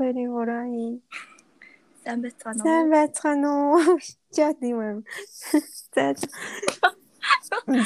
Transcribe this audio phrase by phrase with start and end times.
[0.00, 0.64] хоёрын ураа.
[2.04, 2.64] Сайн байцгаана уу?
[2.64, 3.98] Сайн байцгаана уу?
[4.34, 5.04] Чат юм.
[5.94, 6.16] За.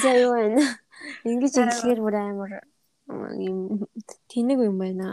[0.01, 0.63] За юу вэ?
[1.27, 2.53] Ингэж хэлэхээр бүр амар
[3.35, 3.83] юм
[4.31, 5.11] тэнэг юм байна.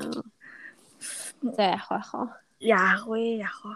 [1.42, 2.22] За яах вэ яах вэ?
[2.62, 3.74] Яах вэ яах вэ?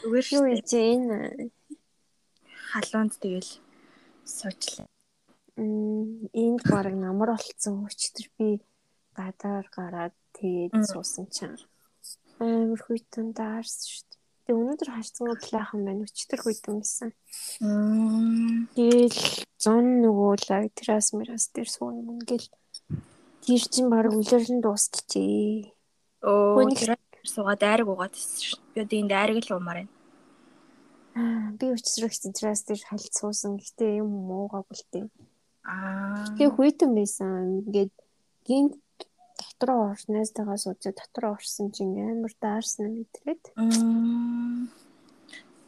[0.00, 0.92] Зүгээр шүү дээ.
[0.96, 1.18] Энэ
[2.72, 3.52] халуунд тэгэл
[4.24, 4.88] суучлаа.
[5.60, 8.48] Мм энд баг намар болцсон өчтөр би
[9.12, 11.60] гадаар гараад тэгээд суусан чинь
[12.42, 14.20] амар хүйтэн даарсан шүү дээ.
[14.42, 16.02] Тэгээ өнөөдөр харцсан плахан байна.
[16.02, 17.10] Өчтөр хүйтэн байсан.
[18.74, 19.20] Тэгэл
[19.62, 22.50] зон нөгөө лайтрас мирас дээр суун юм гэл
[23.46, 25.70] тэр чин баг үлэрлэн дуусчихжээ.
[26.26, 28.60] Оо тэр суугаад дайраг угаад байсан шүү.
[28.74, 29.92] Би одоо энэ дайраг л уумаар байна.
[31.58, 33.58] Би өчсрөгч тэрас дээр хальт суусан.
[33.62, 35.06] Гэтэ юм муугаагүй л дээ.
[35.66, 36.26] Аа.
[36.34, 37.62] Тэгээ хүйтэн байсан.
[37.62, 37.94] Ингээд
[38.46, 38.74] гинт
[39.42, 43.42] дотроо орснойстойгоо сууж дотроо орсон чинь амар даарсан мэдрээд.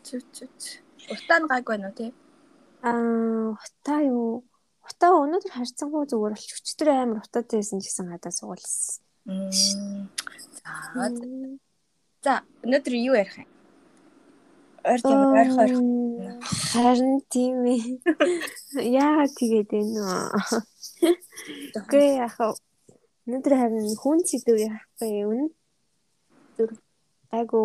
[0.06, 0.46] Зү зү.
[1.10, 2.10] Утаа нь гайг байна уу тий?
[2.86, 4.44] Аа, утаа юу?
[4.84, 9.02] Утаа өнөөдөр харьцангуй зүгээр болч өчтөр амар утаатай байсан гэсэн гадаа суулсан.
[10.60, 11.08] За.
[12.24, 13.48] За, өнөөдөр юу ярих юм?
[14.84, 15.88] Ойр ямар ойрхон ойрхон.
[16.44, 17.82] Харин тийм ээ.
[19.00, 21.10] Яагаад тэгээд энэ вэ?
[21.80, 22.52] Үгүй яхаа
[23.24, 26.70] Өнөөдөр харин хүн сэдв яахгүй өнөөдөр
[27.32, 27.60] айгу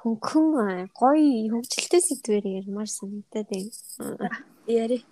[0.00, 4.30] хөнгөн гоё хөгжилтэй сэдвээр ярмаар санагдаад байна.
[4.64, 5.04] Яри.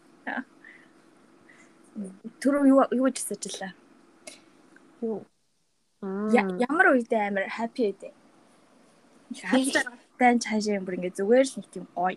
[2.41, 3.73] Түр юу юу гэж сэжлээ.
[5.05, 5.21] Юу?
[6.01, 6.57] Аа.
[6.57, 8.13] Ямар үедээ амар happy үедээ.
[9.45, 12.17] Хацтай чаашаа юм бүр ингээ зүгээр л нэг тийм гоё.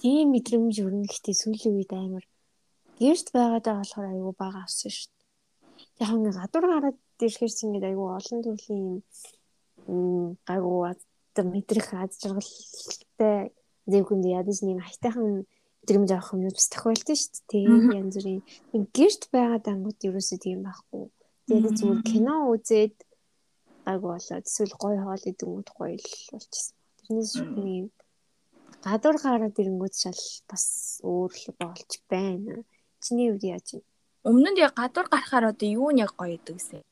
[0.00, 2.24] Тийм мэдрэмж өрнө гэхдээ сүүлийн үед амар
[2.96, 5.21] гэрт байгаадаа болохоор айгу бага авсан шүү
[6.02, 8.86] яг нэг гадуур гараад ирэхэр чинь ингээд айгүй олон төрлийн
[9.86, 13.54] юм гайгүй одоо мэдрэх аз жаргалтай
[13.86, 15.46] зэвхэнд ядаж нэг хайтайхан
[15.82, 17.66] мэдрэмж авах юм бас тохиолдсон шүү дээ.
[17.98, 18.42] Янз бүрийн
[18.96, 21.04] гэрт байгаад ангууд ерөөсөө тийм байхгүй.
[21.48, 22.96] Тэгээд зүгээр кино үзээд
[23.86, 26.74] гайгүй болоод эсвэл гой хоол идэнгүүт гоё л болчихсон.
[27.02, 27.90] Тэрнээс шүү нэг
[28.82, 30.64] гадуур гараад ирэнгүүт шал бас
[31.02, 32.62] өөр л болж байна.
[33.02, 33.84] Чиний үед яаж юм?
[34.22, 36.82] Өмнө нь яг гадуур гарахаар одоо юу нь яг гоё идэг гэсэн.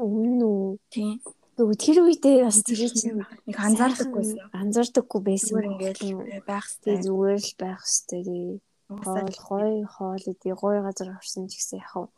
[0.00, 0.78] Өмнө үү?
[0.88, 1.20] Тийм.
[1.58, 4.54] Нөгөө тэр үедээ бас тэр чинь нэг анзаардаггүйсэн.
[4.54, 5.58] Анзаардаггүй байсан.
[5.58, 6.96] Ингээл байх хэрэгтэй.
[7.02, 8.62] Зүгээр л байх хэрэгтэй.
[8.88, 12.08] Хоол гой хоол идэ гой газар орсон ч гэсэн яг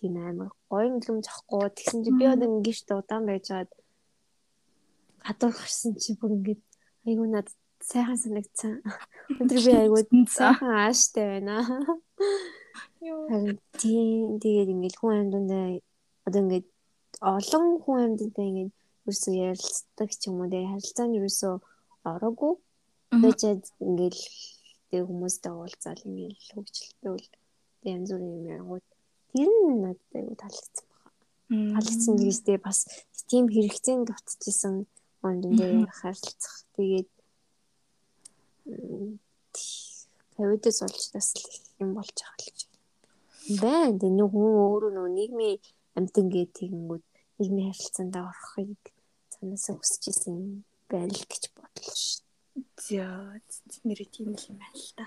[0.00, 1.70] тийм амар гоё нөлөөм захгүй.
[1.76, 3.70] Тэгсэн чи би одоо ингэшт удаан байжгаад
[5.22, 6.62] гадуур гарсан чи бүр ингээд
[7.06, 8.82] айгуу надад сайхан санагдсан.
[9.40, 11.62] Өндөр би айгуу сайхан ааштай байна.
[12.16, 15.66] Харин тийм тэгээд ингээд хүн амьдандаа
[16.26, 16.66] одоо ингээд
[17.20, 18.72] олон хүн амьдандаа ингээд
[19.06, 21.54] ерөөсөө ярилцдаг ч юм уу тэгээд харилцаанд ерөөсөө
[22.10, 22.54] ороогүй.
[23.22, 24.16] Тэгээд ингээд
[24.90, 27.26] тэг хүмүүстэй уулзаал ингээд хөгжилтэй бол
[27.92, 28.86] янз бүрийн юм янгууд
[29.30, 31.10] тэр нь надад айгуу таалагдсан байна.
[31.72, 32.78] Таалагдсан гэж тэгээд бас
[33.30, 34.74] тийм хэрэгцээнд дутчихсан
[35.22, 36.56] ондондоо харилцах.
[36.76, 37.08] Тэгээд
[40.36, 41.28] ковидос болж бас
[41.80, 42.60] юм болж байгаа л гэж
[43.62, 43.98] байна.
[44.00, 45.58] Тэг нэг хүн өөрөө нөгөө нийгмийн
[45.96, 47.04] амьтан гээд тэгэнгүүт
[47.38, 48.82] нийгмийн харилцаанд орохыг
[49.32, 50.36] цаанаасаа хүсэж исэн
[50.90, 52.24] байна л гэж бодлоо шүү.
[52.80, 53.04] За
[53.84, 55.06] нэрээ тийм л юм байна л та.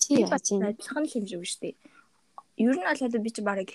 [0.00, 1.76] Чи яаж юм адилхан л юм шиг шүү дээ.
[2.64, 3.70] Ер нь бол одоо би чи барыг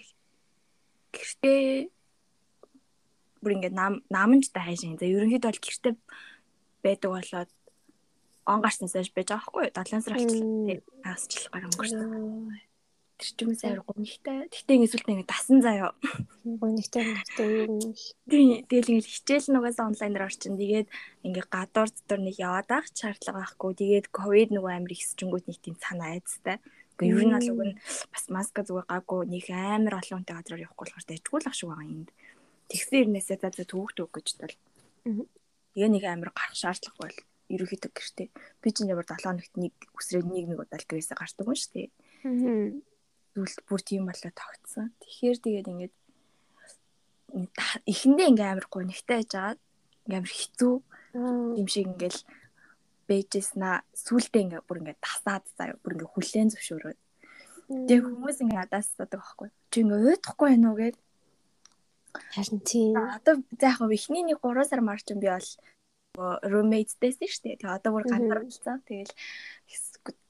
[1.14, 1.90] гэртээ
[3.42, 4.98] бүр ингээд нам намжтай хайшин.
[4.98, 5.94] За ерөнхийдөө бол гэртээ
[6.84, 7.50] байдаг болоод
[8.46, 9.72] он гарснаас байж байгаа байхгүй юу?
[9.72, 10.82] 7 сар болчихлоо.
[11.04, 12.62] Хагасчлах гар өнгөрсөн.
[13.14, 14.38] Тэр ч юм сайн гонхтой.
[14.52, 15.96] Гэтэ ингэ сүлтээ ингэ дасан заяа.
[16.44, 18.06] Гонхтой гонхтой юу юм л.
[18.28, 20.60] Тий, тэгэл ингэ хичээл нугасаа онлайнаар орчин.
[20.60, 20.88] Тэгээд
[21.24, 23.72] ингэ гадуур дотор нэг яваад ах шаардлага байхгүй.
[23.80, 26.58] Тэгээд ковид нөгөө амир ихсчэнгүүт нэг тийм санаа айцтай.
[27.00, 27.78] Гэхдээ ер нь бол уг нь
[28.12, 31.70] бас маска зүгээр гаагүй нэг амар олон хүнтэй газраар явахгүй болохоор дэжгүй л ах шиг
[31.72, 32.06] байгаа юм.
[32.68, 34.56] Тэгсэн ирнээсээ за за төвөг төвөг гэж бол.
[35.74, 37.18] Тэгээ нэг амар гарах шаардлага бол
[37.56, 38.30] ерөөхдөө гэртээ.
[38.62, 41.72] Би чинь ямар 7 хоногт нэг үсрээд нэг нэг удаа л гэрээсээ гардаг юм шүү
[41.74, 41.90] дээ.
[43.34, 44.94] Зүйлт бүр тийм болоо тогтсон.
[45.02, 45.96] Тэгэхээр тэгээд ингээд
[47.90, 49.56] эхэндээ ингээм амар гонигтай байж байгаа.
[50.06, 50.74] Ингээм амар хэцүү
[51.58, 52.20] юм шиг ингээл
[53.08, 57.00] бэжэснаа сүултээ ингээ бүр ингээ тасаад заяа бүр ингээ хүлээн зөвшөөрөөд.
[57.70, 59.50] Тэгээ хүмүүс ингээ надаас асуудаг байхгүй.
[59.72, 60.98] Чи ингээ уйдахгүй байна уу гэд.
[62.14, 62.94] Харин тийм.
[62.98, 65.50] Одоо за яг ихний нэг 3 сар марчин би бол
[66.14, 67.58] roommateтэйсэн шүү дээ.
[67.58, 68.78] Тэгээ одоо бүр ганцаар болсон.
[68.86, 69.14] Тэгэл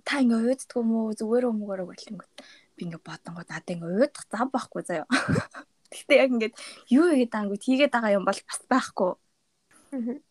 [0.07, 2.31] та ингээ уйддгүй мүү зүгээр өмгөөрөө болонгот
[2.75, 5.07] би ингээ бодонгоо надад ингээ уйдах зам байхгүй заяа.
[5.91, 6.55] Гэтэ яг ингээд
[6.87, 9.11] юу хийгээд байгааг тийгээд байгаа юм бол бас байхгүй.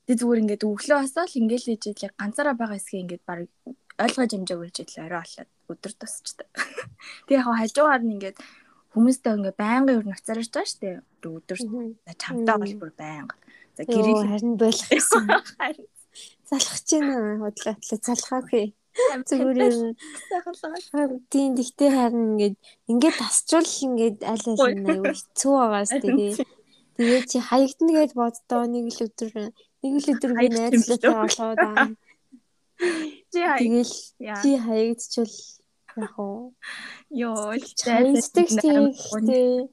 [0.09, 3.41] Тэг зүгээр ингээд өглөө хасаал ингээд л ижил яг ганцаараа байгаа хэсгээ ингээд баг
[4.01, 6.49] ойлгож амжаагүй ижил орой болоод өдөр тусчдаг.
[7.29, 8.39] Тэг яг хажуугаар нь ингээд
[8.97, 10.89] хүмүүстэй ингээ байнгын өөр нуцаарч байгаа штэ
[11.23, 11.59] өдөр
[12.19, 13.37] чамтай бол бүр байнга.
[13.77, 15.25] За гэрээ харин болох гэсэн.
[16.49, 18.67] Залхаж байна худлаатлаа залхаагүй.
[19.25, 19.97] Зүгээр юм.
[21.33, 22.57] Тийм тэгтээ харин ингээд
[22.93, 26.33] ингээд тасчвал ингээд аль аль нь аюу хэцүү байгаас тэгээ.
[27.01, 29.33] Тэгээ чи хаягдана гэж боддоо нэг л өдөр
[29.81, 31.89] нэг л өдөр би найзлаатай болоод аа.
[33.33, 33.95] Тэгэл
[34.45, 35.37] чи хаягдчихвал
[35.97, 36.53] яг уу.
[37.09, 39.73] Йоо, зайсдаг тийхтэй.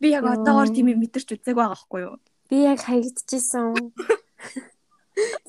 [0.00, 2.16] Би яг одоогор тийм мэдэрч үзег байгаа байхгүй юу?
[2.50, 3.94] Би яг хаягдчихсан.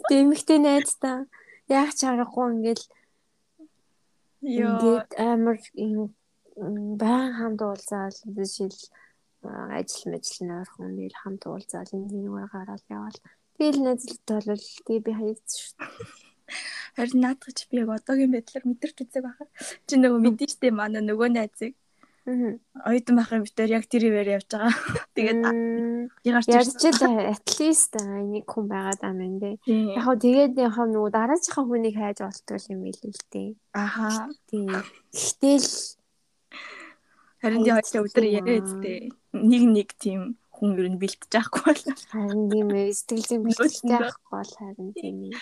[0.09, 1.25] Дэмэгтэй найзтаа
[1.67, 2.85] яг чаргагүй ингээл
[4.41, 5.57] Ингээд амар
[7.01, 8.79] баян хамт уулзаал жишээл
[9.77, 13.17] ажил мэжил нойрхон нэг хамт уулзаал энэ нэг гараад явал
[13.55, 15.77] тэгэл найзлалтай бол тэгээ би хаягдсан шүү.
[16.97, 19.47] Харин наадах чи би яг одоогийн байдлаар мэдэрч үзэг байхаа.
[19.85, 21.73] Чи нөгөө мэдэн штэ манай нөгөө найзыг
[22.25, 24.69] оюутан байхын битээр яг тэр ивэр явж байгаа.
[25.17, 25.41] Тэгээд
[26.21, 26.45] ярьж
[26.93, 29.55] л at least нэг хүн байгаад аа мэн дээ.
[29.97, 33.49] Яг хөө тэгээд яг нөгөө дараачихаа хүнийг хайж болтвол юм билээ л дээ.
[33.73, 34.29] Аха.
[34.45, 34.69] Тийм.
[35.09, 35.69] Гэтэл
[37.41, 39.09] харин яг өдөр яриад дээ.
[39.33, 41.83] Нэг нэг тийм хүн ер нь бэлтэж байхгүй бол
[42.13, 45.33] харин тийм ээ сэтгэл зүйн бэлтгэлтэй байхгүй бол харин тийм ээ.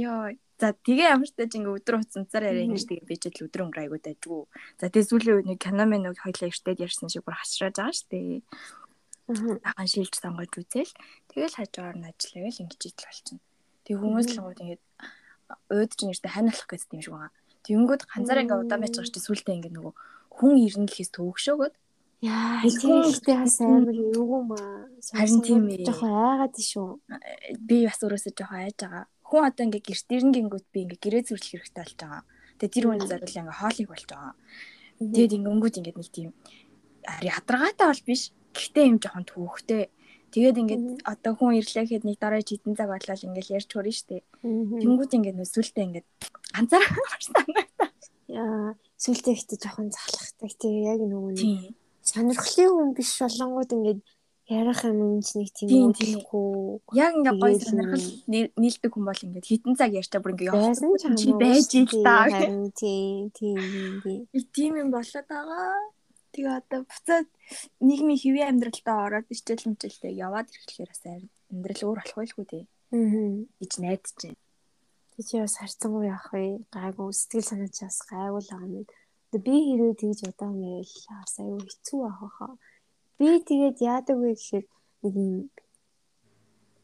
[0.00, 3.64] Йоо За тэгээ ямар ч таж ингээ өдөр хуцанцаар яриа ингэж тэгээ бич л өдөр
[3.64, 4.44] өнгөр айгуу дайжгүй.
[4.76, 7.96] За тэгээ сүүлийн үед нэг кино мэн нэг хоёлаа эртээд ярьсан шиг бүр хашрааж байгаа
[7.96, 8.44] шүү дээ.
[9.64, 10.92] Ахан шилж сонгож үзэл
[11.32, 13.40] тэгэл хажуугаар нь ажиллаа гэл ингэж идэл болчихно.
[13.88, 14.82] Тэг хүмүүс л гоо тэгээд
[15.72, 17.32] ууд чинь нэртэ хань болох гэсэн юм шиг байгаа.
[17.64, 19.94] Тэнгүүд ганцаар ингээ удаан байж байгаа чи сүултээ ингээ нөгөө
[20.36, 21.74] хүн ирнэ гэхээс төвөгшөөгөөд
[22.20, 24.84] Яа, тиймтэй бас амар юу юм аа.
[25.08, 25.88] Харин тийм ээ.
[25.88, 27.00] Жохоо айгаад шүү.
[27.64, 31.22] Би бас өөрөөсөө жохоо айж байгаа хүн одоо ингээ гэрт ирэн гингүүт би ингээ гэрээ
[31.30, 32.22] зүрлэх хэрэгтэй болж байгаа.
[32.58, 34.34] Тэгээ тэр хүн зориул ингээ хоолыг болж байгаа.
[34.98, 36.30] Тэгээд ингээ өнгөт ингээ нэг тийм
[37.22, 38.22] ядаргаатай бол биш.
[38.50, 39.82] Гэхдээ юм жоохон түүхтэй.
[40.34, 44.26] Тэгээд ингээд одоо хүн ирлээ гэхэд нэг дараа жидэн цаг болол ингээл ярьж хөрнө штэ.
[44.42, 46.08] Тэнгүүд ингээд нүсвэлтэй ингээд
[46.54, 47.90] ганцаараа санагдаа.
[48.30, 50.50] Яа, сүлтэй ихтэй жоохон залхахтай.
[50.54, 54.00] Тэгээ яг нөгөө нэг сонирхлын хүн биш болонгууд ингээд
[54.50, 56.82] ярих юм ч нэг тийм үгүй.
[56.98, 58.06] Яг ингээ гоё сонирхол
[58.58, 60.74] нийлдэг хүн бол ингээ хитэн цаг ярьчаа бүр ингээ явах
[61.14, 62.26] чи байж ил та.
[62.74, 63.58] Тийм тийм
[64.50, 65.94] тийм юм болоод байгаа.
[66.34, 67.28] Тэгээ одоо буцаад
[67.78, 72.64] нийгмийн хэвийн амьдралтаа ороод ичээл мчэлтэй яваад ирэхлээр бас амьдрал өөр болох байлгүй дээ.
[72.90, 73.46] Аа.
[73.62, 74.38] гэж найдаж байна.
[75.14, 76.66] Тэг чи бас харцангуй явах вэ?
[76.74, 78.86] Гайгүй сэтгэл санаа чи бас гайгүй л байгаа юм.
[79.30, 82.54] Би хэрвээ тэгж удаан байвал бас аюу хэцүү авах хаа
[83.20, 84.64] Би тэгээд яадаг вэ гэхээр
[85.04, 85.52] нэг юм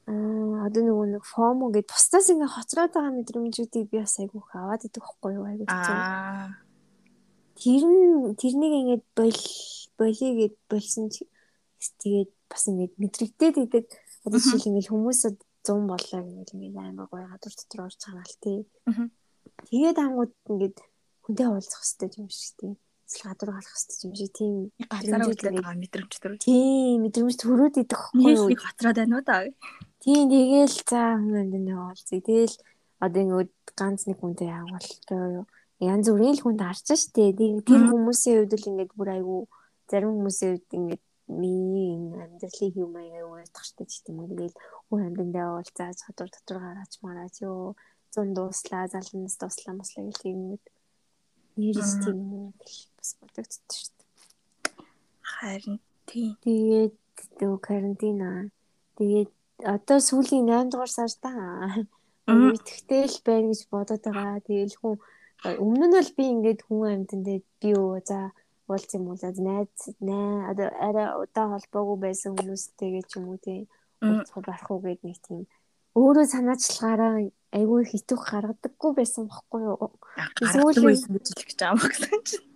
[0.05, 4.85] аа одоо нөгөө нэг фомо гэдэг тусдаас ингээ хоцроод байгаа мэдрэмжүүдийг би бас айгүйх аваад
[4.85, 5.97] идэх байхгүй юу айгүй хэцүү.
[7.57, 9.41] Тэр нь тэрнийг ингээд бол
[9.97, 11.25] болиё гэд болсон чи
[12.05, 13.85] тэгээд бас ингээд мэдрэгдээд идэг
[14.29, 18.41] одоо жишээл ингээд хүмүүсэд 100 боллоо гэмэл ингээд амар гоё гадуур дотор орж байгаа л
[18.45, 18.59] тий.
[19.73, 20.77] Тэгээд ангууд ингээд
[21.25, 22.73] хүнтэй уулзах хэрэгтэй юм шиг тий
[23.07, 24.55] эсвэл гадуур гарах хэрэгтэй юм шиг тийм
[24.91, 26.33] газараа үлдээд байгаа мэдрэмж төр.
[26.43, 28.51] Тийм мэдрэмж төрөөд идэх байхгүй юу?
[28.59, 29.37] Хатраад байна уу та?
[30.03, 32.21] Тийм тэгээл за хүн энэ уулзъя.
[32.21, 32.55] Тэгэл
[32.99, 35.45] одоо ингэ ганц нэг хүнтэй явуултаа юу?
[35.79, 37.37] Янз бүрийн л хүнд харж штэ.
[37.37, 39.41] Тэр хүмүүсийн хувьд л ингээд бүр айгүй
[39.91, 41.95] зарим хүмүүсийн хувьд ингээд миний
[42.25, 44.31] амьдралын хэв маяг аюу уятах штэ тийм үү.
[44.31, 44.57] Тэгэл
[44.89, 47.77] хүн амьдандаа уулзааж гадуур дотор гараач мараач юу?
[48.15, 50.57] Зун дууслаа, залнаас дуслаа маслаа гэх юм
[51.57, 52.21] нэрс тийм
[52.97, 54.09] бас бодогдсон шүү дээ.
[55.33, 56.31] Харин тийм.
[56.45, 56.95] Тэгээд
[57.41, 58.31] нөгөө карантина.
[58.97, 59.31] Тэгээд
[59.75, 61.33] одоо сүүлийн 8 дугаар сарда
[62.27, 64.45] итгэвтэй л байна гэж бодоод байгаа.
[64.47, 64.95] Тэгээл хүн
[65.65, 68.33] өмнө нь бол би ингээд хүн амьтан дээр би юу за
[68.69, 73.39] уулз юм уу за найз наа одоо арай удаа холбоогүй байсан хүмүүстэйгээ ч юм уу
[73.47, 73.63] тийм
[74.03, 75.43] уулзах барах уу гэдэг нэг тийм
[75.97, 77.15] өөрөө санаачлагаараа
[77.57, 79.97] айгүй хитүүх гаргадаггүй байсан бохгүй юу.
[80.45, 81.27] Эсвэл байсан гэж
[81.65, 82.47] юм гэсэн чинь.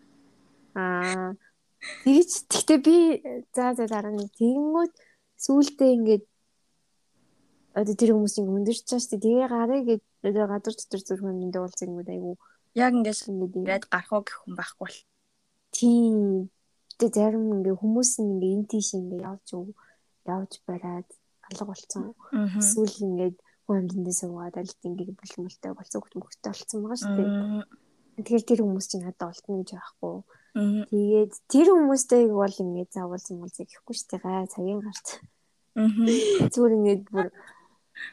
[0.77, 1.33] Аа.
[2.05, 2.97] Тэгэж тэгтээ би
[3.57, 4.93] за за дараа нь тэгэнгүүт
[5.41, 6.25] сүултээ ингээд
[7.81, 12.05] одоо тэр хүмүүс ингэ өндөрч чааш тэгээ гарыг одоо гадар дотор зүрх юмдээ уулзсан юм
[12.05, 12.37] айгүй.
[12.77, 13.25] Яг ингээд
[13.57, 14.99] ингээд гарах уу гэх хүн байхгүй бол.
[15.73, 16.53] Тийм.
[17.01, 19.49] Тэгээ зарим ингээ хүмүүс ингээ эн тийш ингээ явж
[20.29, 21.09] явж бараад
[21.51, 22.15] алга болцсон.
[22.59, 27.31] Эсвэл ингээд хүн амьдандаа суугаад аль ингээ бүлмэлтэй болцсон хөлт мөхтэй болцсон байгаа шүү дээ.
[28.17, 30.17] Тэгэхээр тэр хүмүүс чинь надад олдно гэж байхгүй.
[30.91, 34.25] Тэгээд тэр хүмүүстэй бол ингээд заавал уу гэхгүй шүү дээ.
[34.25, 35.09] Гай цагийн гарт.
[35.77, 37.27] Зүгээр ингээд бүр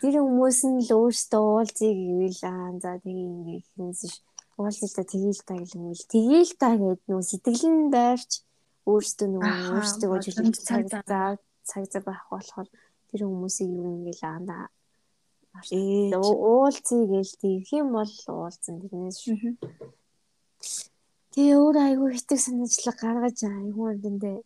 [0.01, 4.01] тэр хүмүүс нь л өөртөө уулзъя гэвэл аа за тэгээ ингээд хинс
[4.58, 8.32] уулзъя та тэгээл та гэл тэгээл та гэдэг нөө сэтгэлэн байрч
[8.86, 12.67] өөртөө нөгөө өөртөө жүжиглэх цаг цаг цаг цаг байх болохоор
[13.17, 14.77] тэр хүмүүсийг юу ингээл аа
[15.57, 19.25] уулзъя гээл тэгэх юм бол уулзсан тэрнээс.
[21.33, 24.38] Тэгээ өөр айгүй хитэг санаачлаг гаргаж айгүй өндөө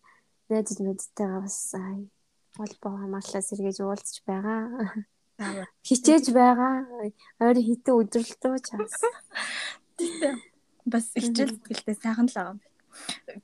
[0.48, 1.76] найз мэдтэйгээ бас
[2.56, 4.64] холбоо хамаарлаа сэргээж уулзч байгаа.
[5.88, 6.88] Хичээж байгаа.
[7.44, 8.96] Ойр хитэн өдрөлтөө чаас.
[10.88, 12.60] Бас хичээл сэтгэлтэй сайхан л байгаа юм.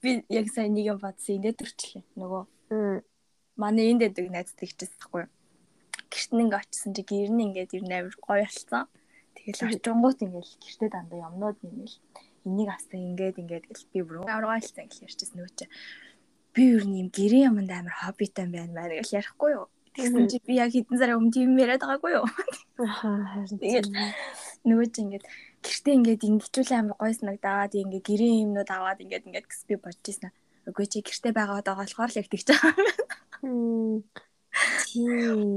[0.02, 2.04] Би яг сайн нэг юм бодсон энэ төрчлээ.
[2.20, 2.44] Нөгөө
[3.62, 5.32] манай энд дэдэг найзтай хичээсэн байхгүй юу?
[6.10, 8.88] гэрт нэг очисон чи гэр нь ингээд ер нь амар гоё болсон.
[9.36, 11.96] Тэгэл очингууд ингээд гэртээ дандаа юмнууд нэмэл
[12.48, 15.60] энийг авсан ингээд ингээд гэл би бүр авраалцсан гэл ярьчихсан нөөч.
[16.56, 19.68] Би ер нь юм гэрээ юмд амар хоббитай байна маа гэл ярихгүй юу.
[19.94, 22.28] Тэгсэн чи би яг хэдэн сарын өмнө тийм яриад байгаагүй юу.
[22.82, 23.58] Аа харин.
[23.58, 23.88] Тэгээд
[24.70, 25.26] нөгөө чи ингээд
[25.66, 30.06] гэртээ ингээд ингэжүүл амар гоё санагдаад ингээд гэрээ юмнууд аваад ингээд ингээд гэс би бодож
[30.06, 30.32] ирсэн.
[30.70, 32.74] Үгүй чи гэртээ байгаад байгаа болохоор л яг тэгж байгаа.
[32.78, 33.27] Тийм.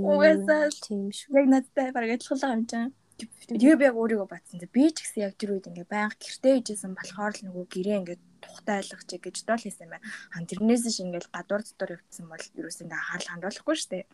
[0.04, 1.32] Угаасаа тийм шүү.
[1.40, 2.92] Яг надтай бараг адилхан юм чинь.
[3.20, 4.60] Тэгээ би яг өөрийгөө батсан.
[4.72, 8.18] Би ч гэсэн яг тэр үед ингээ байнга гэртээ ижсэн болохоор л нөгөө гэрээ ингээ
[8.40, 10.04] тухтай айлгах чиг гэж доол хийсэн байна.
[10.32, 14.04] Хан тэрнээс ш ингээл гадуур дотор явцсан бол ерөөс ингээ анхаарал хандуулахгүй шүү дээ.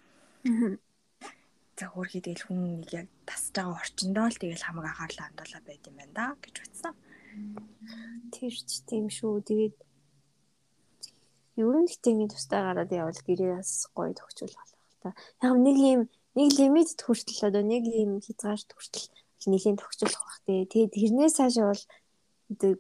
[1.77, 5.83] За хөөрхий тэгэл хүн нэг яг тасж байгаа орчиндоо л тэгэл хамаг анхаарал хандуулаад байд
[5.87, 6.95] юм байна да гэж бодсон.
[8.35, 9.45] Тэр ч тийм шүү.
[9.47, 9.77] Тэгээд
[11.57, 14.57] ер нь гэтээ ингэ тустай гараад явал гэрээс гоё төгчүүл
[15.03, 15.11] та.
[15.43, 16.03] Яг нэг юм
[16.37, 19.09] нэг лимит хүртэл одоо нэг юм хязгаарт хүртэл
[19.47, 20.67] нэлийн төгсүүлэх бах тий.
[20.67, 21.85] Тэгээд тэрнээс цаашаа бол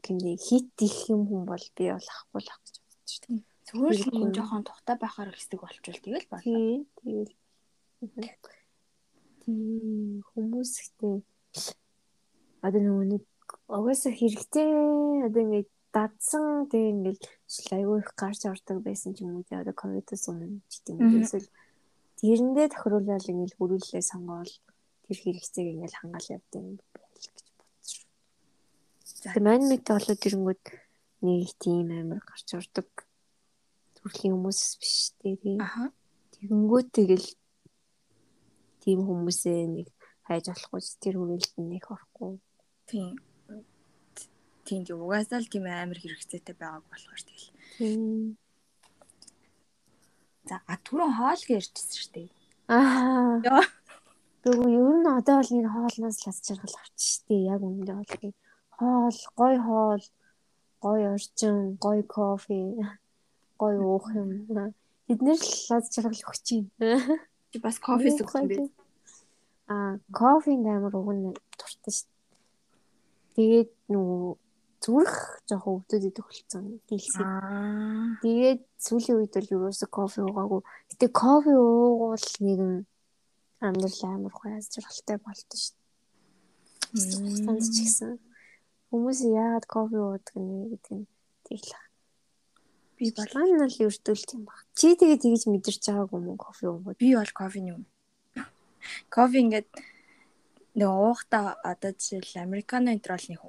[0.05, 3.43] гинэ хит их юм хүн бол би бол ахгүй л ах гэж бодож байна.
[3.67, 6.45] Зүгээр л юм жоохон тухтай байхаар хэсэг болчвол тэгэл байна.
[6.45, 6.87] Тий.
[7.01, 7.35] Тэгэл.
[9.43, 11.17] Тий хүмүүс ихтэй
[12.67, 13.25] одоо нэг
[13.71, 14.71] угаасаа хэрэгтэй
[15.27, 19.75] одоо ингээд дадсан тэг ингээд айгүй их гарч ордог байсан ч юм уу тий одоо
[19.75, 21.49] ковидос өмнө ч тийм үү эсвэл
[22.19, 24.53] тэрэндээ тохируулаад ингээл хөрүүлээ сонгоол
[25.07, 28.07] тэр хэрэгцээг ингээл хангаал явдаг юм байл гэж бодсон шүү.
[29.23, 30.65] За мань мэт болоод ирэнгүүд
[31.23, 32.89] нэг тийм амар гарч ордог
[33.97, 35.39] төрлийн хүмүүс биш тий.
[35.63, 35.95] Аха.
[36.35, 37.29] Тэгэнгүүт тэгэл
[38.83, 39.89] тийм хүмүүсээ нэг
[40.27, 42.39] хайж болохгүй тэр хүрээлт нэг орохгүй.
[42.91, 43.15] Тийм.
[44.67, 47.51] Тийм тийм угаасаа л тийм амар хэрэгцээтэй байгааг болохоор тэгэл.
[47.79, 48.35] Тийм.
[50.49, 52.29] За а түрүүн хоол гэрчсэн шүү дээ.
[52.67, 53.63] Аа.
[54.43, 57.43] Тэгвэл ер нь одоо бол энэ хоолноос л аз жаргал авч шүү дээ.
[57.55, 58.35] Яг үүндээ бол
[58.79, 60.05] хоол, гой хоол,
[60.83, 62.59] гой орчин, гой кофе,
[63.59, 64.31] гой уух юм.
[65.07, 66.47] Бид нэр л аз жаргал өгч
[66.79, 67.23] байна.
[67.55, 68.67] Чи бас кофе зүгсэн бэ?
[69.71, 72.11] Аа, кофенд амар угна дуртай шүү.
[73.35, 74.46] Тэгээд нөгөө
[74.83, 78.21] зүрх жоохон өвдөд идэх болсон дийлсэн.
[78.23, 80.61] Тэгээд сүүлийн үед бол юусоо кофе уугаагүй.
[80.91, 82.75] Гэтэ кофе уугуул нэг юм
[83.61, 85.87] амьдрал амар гоёс жаргалтай болдог шүү дээ.
[87.17, 88.13] Хугацаанд ч гэсэн
[88.91, 91.07] хүмүүс яагаад кофе уудаг нэ гэдэг нь
[91.49, 91.85] тэглэх.
[92.97, 94.61] Би балан нь л өртөлт юм баг.
[94.79, 96.97] Чи тэгээ тэгж мэдэрч байгаагүй юм кофе уугаад.
[97.01, 97.85] Би бол кофений юм.
[99.13, 99.69] Кофе ингээд
[100.77, 103.41] нэг уухта одоо жишээл американо энэ төр бол нэг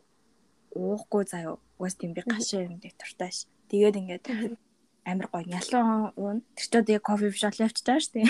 [0.78, 1.58] уухгүй заяа.
[1.78, 3.50] Угаас тийм би гашаа юм дэх туртай ш.
[3.70, 4.26] Тэгээд ингээд
[5.10, 6.38] амар гоё нялуун уун.
[6.56, 8.24] Тэр ч одоо яг кофе биш бол явчих таа штэ.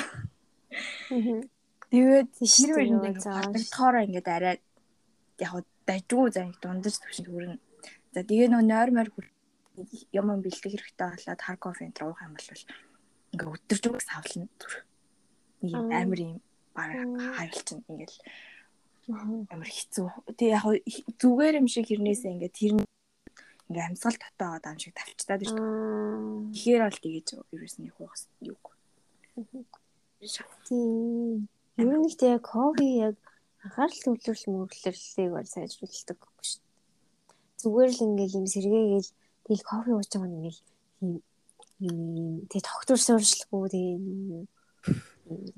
[1.91, 4.55] Тэгээд тэр үед багтахаараа ингээд арай
[5.39, 5.53] яг
[5.87, 7.55] дайжгүй заа дундаж төвшин хүрнэ.
[8.13, 12.49] За тэгээ нөө нойрмор юм юм бэлдэх хэрэгтэй болоод хар кофе энэ уух юм бол
[13.33, 14.73] ингээ өдөрж үг савлна зүр.
[15.61, 16.37] Нэг амар юм
[16.75, 18.17] бараг хайлчин ингээл
[19.07, 20.35] амар хэцүү.
[20.35, 20.63] Тэг яг
[21.15, 22.71] зүгээр юм шиг хэрнээсээ ингээд тэр
[23.71, 25.63] ингээ амьсгал татаагаад ам шиг тавчтаад ирдэг.
[26.51, 28.59] Тэгэхээр бол тэгэж ерөөсний хуухс юу.
[30.67, 31.47] Тийм.
[31.79, 33.15] Ер нь ихтэй яг кофе яг
[33.63, 36.67] анхаарал төвлөрөл мөрлөлийг бол сайжруулдаг шүү дээ.
[37.63, 39.09] Зүгээр л ингээл юм сэргээгээл
[39.47, 40.61] тэгэл кофе ууж байгаа нь ингээл
[41.03, 43.85] юм тэг доктор сууршлаггүй тэг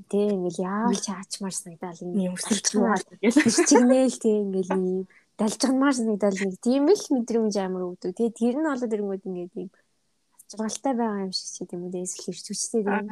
[0.10, 2.34] Тэ ингээл яавал ч аачмаар санагдал юм.
[2.34, 3.36] Өсөрчмөр гэж
[3.70, 5.06] чигнээл тэ ингээл юм.
[5.38, 8.18] Далжгамаар санагдал нэг тийм л мэдрэмж амар өгдөг.
[8.18, 9.70] Тэгээ тэр нь болоод ирэнгүүт ингээд юм
[10.50, 13.08] ачаалтай байгаа юм шиг ч тийм үү эсвэл хэрч хүчтэй тийм.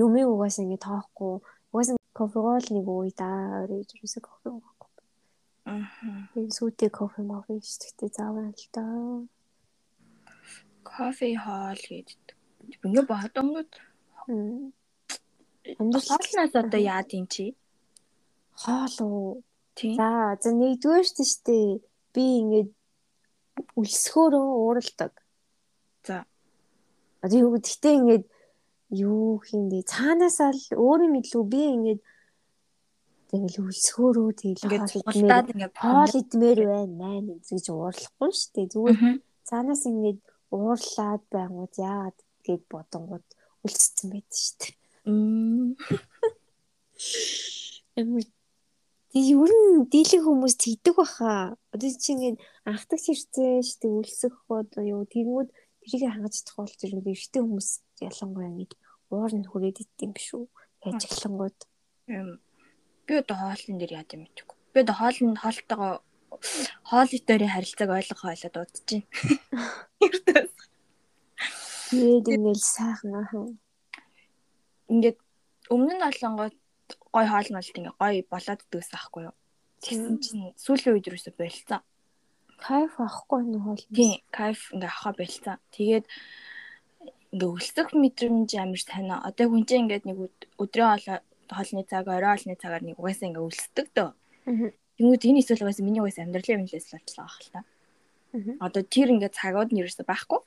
[0.00, 1.34] Юмыг угаасаа ингээд тоохгүй.
[1.72, 3.28] Угаасаа кофегол нэг ууй да.
[3.60, 4.90] Орой ерөөсөө кофе уухгүй.
[5.68, 5.84] Аа.
[6.36, 8.84] Энэ сүйтэй кофе шүү дээ заавал л да.
[10.88, 12.36] Кофе хоол гэдэг.
[12.84, 13.70] Ингээ бодонгод
[15.78, 17.54] амьдралнаас одоо яад юм чи?
[18.62, 19.42] Хоол уу?
[19.74, 19.94] Тийм.
[19.96, 21.68] За, за нэгдүгээр шүү дээ.
[22.14, 22.70] Би ингээд
[23.80, 25.12] өлсгөөрөө ууралдаг.
[26.06, 26.24] За.
[27.22, 28.24] Одоо юу гэхдээ ингээд
[28.90, 32.00] юу хийндэ цаанаасаа л өөрөө мэдлүү би ингээд
[33.30, 38.72] тэгэл өлсгөөрөө тэгэл ингээд цугалтаад ингээд хоол идмээр байна маань гэж уурлахгүй шүү дээ.
[38.74, 38.98] Зүгээр
[39.48, 43.26] цаанаас ингээд уурлаад байнгут яагаад гэд бодонгууд
[43.64, 44.74] өлссөн байд шүү дээ.
[48.00, 48.24] Эмэр
[49.10, 51.58] Тэг ер нь дийлэх хүмүүс тэгдэг баха.
[51.74, 55.50] Одоо чи ингээд анхдагч ирцээ штэ үлсэх одоо юу тэгмүүд
[55.82, 57.70] тэрийг хангаж чадах бол тэр эрэгтэй хүмүүс
[58.06, 58.70] ялангуяа нэг
[59.10, 60.46] уур нь хүрээд идэм биш үү?
[60.86, 61.58] Ажиглангууд.
[62.06, 64.46] Би одоо хоолн дээр яа юм бэ?
[64.46, 65.92] Би одоо хоолн хоолтойгоо
[66.86, 68.88] хоол итэрийн харилцааг ойлгох ойлоод удаж.
[70.06, 70.54] Эртээс.
[71.90, 73.50] Тэгээд ингээл сайхан аа.
[74.90, 75.18] Ингээд
[75.70, 76.48] өмнө нь олонгоо
[77.14, 79.36] гой хоол нь бол ингээ гой болоод дөөс аахгүй юу.
[79.80, 81.80] Тэгсэн чинь сүүлийн үед юусе болцсон.
[82.58, 83.82] Кайф авахгүй нь хоол.
[83.94, 85.56] Тийм, кайф ингээ авахаа болцсон.
[85.70, 86.04] Тэгээд
[87.32, 89.14] ингээ өлсөх мэдрэмж амар тань.
[89.14, 90.18] Одоо хүн чинь ингээд нэг
[90.58, 94.10] өдрийн хоол хоолны цаг, орой хоолны цагаар нэг угаасаа ингээ өлсдөг дөө.
[94.98, 97.60] Тэнгүүд энэ эсвэл угаасаа миний угаасаа амьдралын юмлээс болчихлоо ах л та.
[98.60, 100.40] Одоо тэр ингээ цагууд нь юусе байхгүй.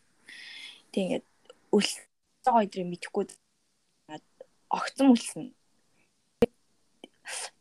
[0.91, 1.21] Тэг ингээ
[1.75, 1.93] өлс
[2.45, 3.23] байгаа өдрийг мэдхгүй
[4.77, 5.53] огцом үлснэ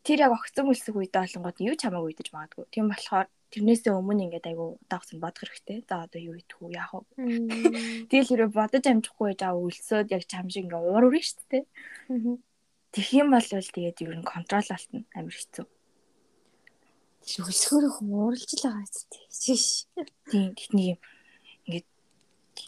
[0.03, 2.67] тэр яг огцон үлсэх үед олонгод юу ч хамаагүй идэж магадгүй.
[2.75, 5.87] Тийм болохоор тэрнээсээ өмнө ингээд айгу удаахсан бодох хэрэгтэй.
[5.87, 8.11] За одоо юу идэх үү яах вэ?
[8.11, 11.65] Тэгэл хэрэг бодож амжихгүй байж аа үлсөөд яг чам шиг ингээд уур үрэн шүү дээ.
[12.93, 15.67] Тэгэх юм бол тэгээд ер нь контрол алтна амар хэцүү.
[17.23, 19.07] Үлсгөр хүн ууралж л байгаа зү.
[20.27, 21.01] Тийм тэгний юм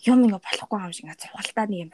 [0.08, 1.90] юм ингээ болохгүй юм шиг ингээд зургалтаа нэг юм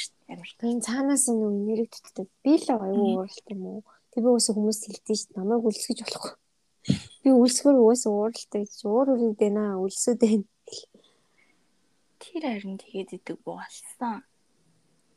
[0.00, 0.34] шүү дээ.
[0.36, 0.50] Амар.
[0.60, 2.28] Тийм цаанаас нь нэрэг тутдаг.
[2.44, 3.80] Би л аюу ууралт юм уу?
[4.12, 4.28] Тэр би
[4.88, 5.38] хэлдэг шүү дээ.
[5.40, 6.32] Намайг үлсгэж болохгүй.
[7.22, 9.80] Би үлсгэр өөөсө ууралтай гэж уур үрээд байна.
[9.80, 10.46] Үлсэд байна.
[12.22, 14.22] Тэр харин тэгээд идэг болсон.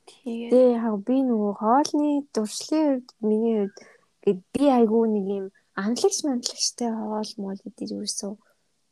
[0.05, 6.17] Тэгээд Тэ яг би нөгөө хоолны дуршлын үед миний үед би айгүй нэг юм амлагч
[6.23, 8.37] амлагчтай хоол моол гэдэг юусэн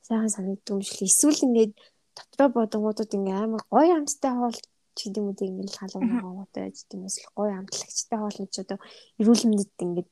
[0.05, 1.73] сайхан санагддаг юм шиг эсвэл ингээд
[2.17, 4.57] дотроо бодонгуудад ингээ амар гоё амттай хоол
[4.95, 8.79] ч гэдэм үү ингээл халуун байгаатай байж тийм эсвэл гоё амтлагчтай хоол ч одоо
[9.19, 10.09] эрүүл мэндэд ингээд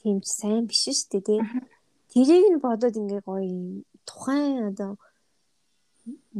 [0.00, 1.40] тийм ч сайн биш шүү дээ тий.
[2.12, 3.48] Тэрийг нь бодоод ингээ гоё
[4.08, 4.90] тухайн одоо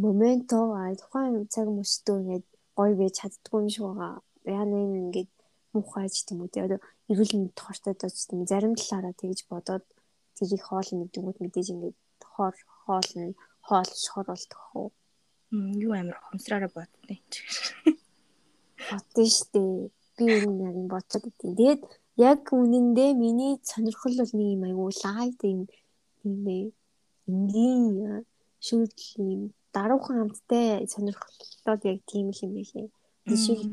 [0.02, 2.46] моменто а тухайн цаг мөстөө ингээд
[2.78, 4.12] гоё байж чаддгүй юм шиг байгаа.
[4.60, 5.30] Яна энэ ингээд
[5.72, 6.62] муухайч тийм үү тий.
[6.66, 6.80] Одоо
[7.10, 9.84] эрүүл мэнд хортой дооч тийм зарим талаараа тэгж бодоод
[10.36, 11.98] тэрийг хоол нэгдгүүд мэдээж ингээд
[12.32, 12.54] хоор
[12.84, 13.32] хоол нь
[13.66, 14.88] хоол шохор болдог хөө
[15.86, 17.20] юу амир хомсраараа боддیں۔
[18.88, 19.60] Бодсон штэ.
[20.16, 21.40] Би энэ яг бодсод идэв.
[21.42, 21.82] Тэгээд
[22.30, 25.60] яг үнэндээ миний сонирхол бол нэг юм айгуу лайт юм
[26.24, 26.36] юм
[27.28, 28.24] энгийн
[28.66, 29.40] шүүл юм
[29.74, 32.88] даруухан амттай сонирхлоод яг тийм л юм байлээ.
[33.28, 33.64] Жишээл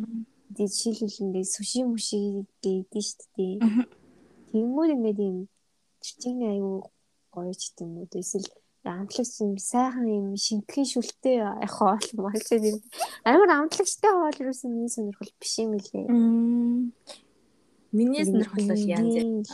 [0.56, 2.18] жишээлбэл суши муши
[2.64, 3.56] гэдэг шүү дээ.
[4.50, 5.38] Тэнгүүд ингээд юм
[6.04, 6.90] чичиг айгуу
[7.34, 8.08] гоё ч юм уу.
[8.12, 8.48] Эсвэл
[8.84, 12.82] амтлагч юм сайхан юм шинтгэн шүлтэй яг хоол мал ч юм
[13.22, 16.10] амар амтлагчтай хоол юусэн миний сонирхол биш юм лээ.
[17.94, 19.54] Миний сонирхол бол янз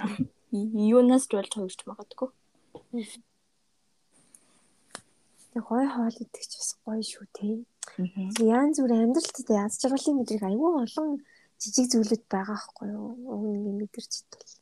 [0.52, 2.30] юунаас ч болж хойгч магадгүй.
[5.52, 7.68] Тэг гой хоол идэх ч бас гоё шүү те.
[8.40, 11.20] Янз бүр амьдралд яз жаргалын мэдрэг аюу олон
[11.60, 13.12] жижиг зүйлүүд байгаа хгүй юу.
[13.44, 14.56] Нэг мэдэрч идвэл.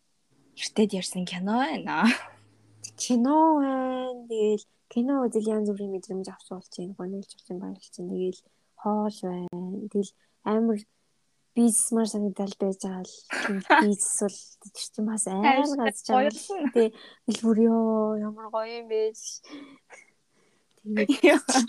[0.57, 2.09] Эртэд ярьсан кино байна
[2.97, 4.27] кино байна.
[4.29, 6.95] Тэгэл кино үзэл янз бүрийн мэдрэмж авч болж байна.
[6.99, 8.11] Гонёлж авч баярлж байна.
[8.15, 8.41] Тэгэл
[8.81, 9.87] хоол байна.
[9.91, 10.11] Тэгэл
[10.43, 10.77] амар
[11.55, 13.15] бизнесмар санагдал байж байгаа л
[13.87, 16.31] бизнес бол тэр чинь бас амар газ чагаа.
[16.75, 16.91] Тэ
[17.27, 19.15] хэлбэр ёо ямар гоё юм бэ.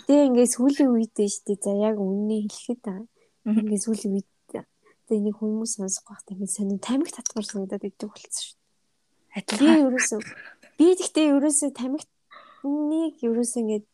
[0.07, 1.63] Тэгээ ингээд сүүлийн үед дээ шүү дээ.
[1.63, 2.85] За яг үннийг хэлэхэд.
[3.47, 4.29] Ингээд сүүлийн үед
[5.07, 8.59] тэгээ нэг хүмүүс сонсох байхад ингээд сонин тамиг татвар санагдаад идэг болсон шүү.
[9.39, 10.19] Адилхан ерөөсөө
[10.77, 13.85] Би тэгтээ ерөөсөө тамхиныг ерөөсөө ингээд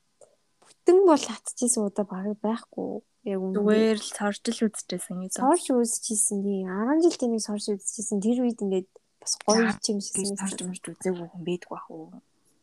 [0.63, 3.00] бүтэн бол хатчихсан удаа баг байхгүй.
[3.24, 5.32] Яг зүгээр л сорж л үзчихсэн юм.
[5.32, 8.19] Сорж үзчихсэн тийм 10 жил тэнэг сорж үзчихсэн.
[8.19, 8.91] Тэр үед ингээд
[9.24, 10.36] бас гоё юм шигсэн.
[10.36, 12.12] Сорж мөрж үзээгүй хүн бийдэг байх уу?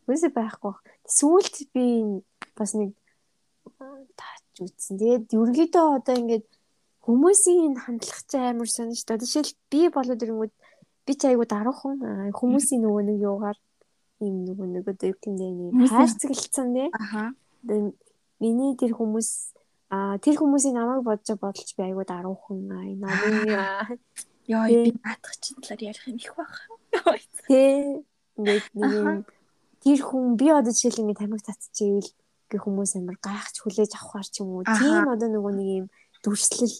[0.04, 0.72] Үгүй байхгүй.
[1.08, 1.84] Сүүлд би
[2.52, 2.92] бас нэг
[4.20, 5.00] таач үзсэн.
[5.00, 6.46] Тэгээд ерөнхийдөө одоо ингээд
[7.08, 9.08] хүмүүсийн хандлах ч амар сонирч.
[9.08, 10.52] Одоо жишээл би болоод ирэнгүүт
[11.08, 13.58] би ч айгу даруухан хүмүүсийн нөгөө нэг юугаар
[14.20, 16.84] ийм нөгөө юу гэмдэ нэг хайрцаглалцсан нэ.
[16.92, 17.32] Аха.
[18.40, 19.56] Миний тэр хүмүүс
[19.90, 23.98] Аа тэр хүмүүсийн намайг бодож бодолч би айгуу даруухан аа намын
[24.46, 26.54] Яа би наадах чинь талаар ярих юм их байх.
[27.50, 27.98] Тэ
[28.38, 29.26] ингээд нэг юм
[29.82, 32.10] тэр хүн би одоо жишээл ингээд тамиг татчихвэл
[32.50, 34.62] гэх хүмүүс амар гайхаж хүлээж авахар ч юм уу.
[34.62, 35.86] Тийм одоо нөгөө нэг юм
[36.22, 36.76] дүрслэл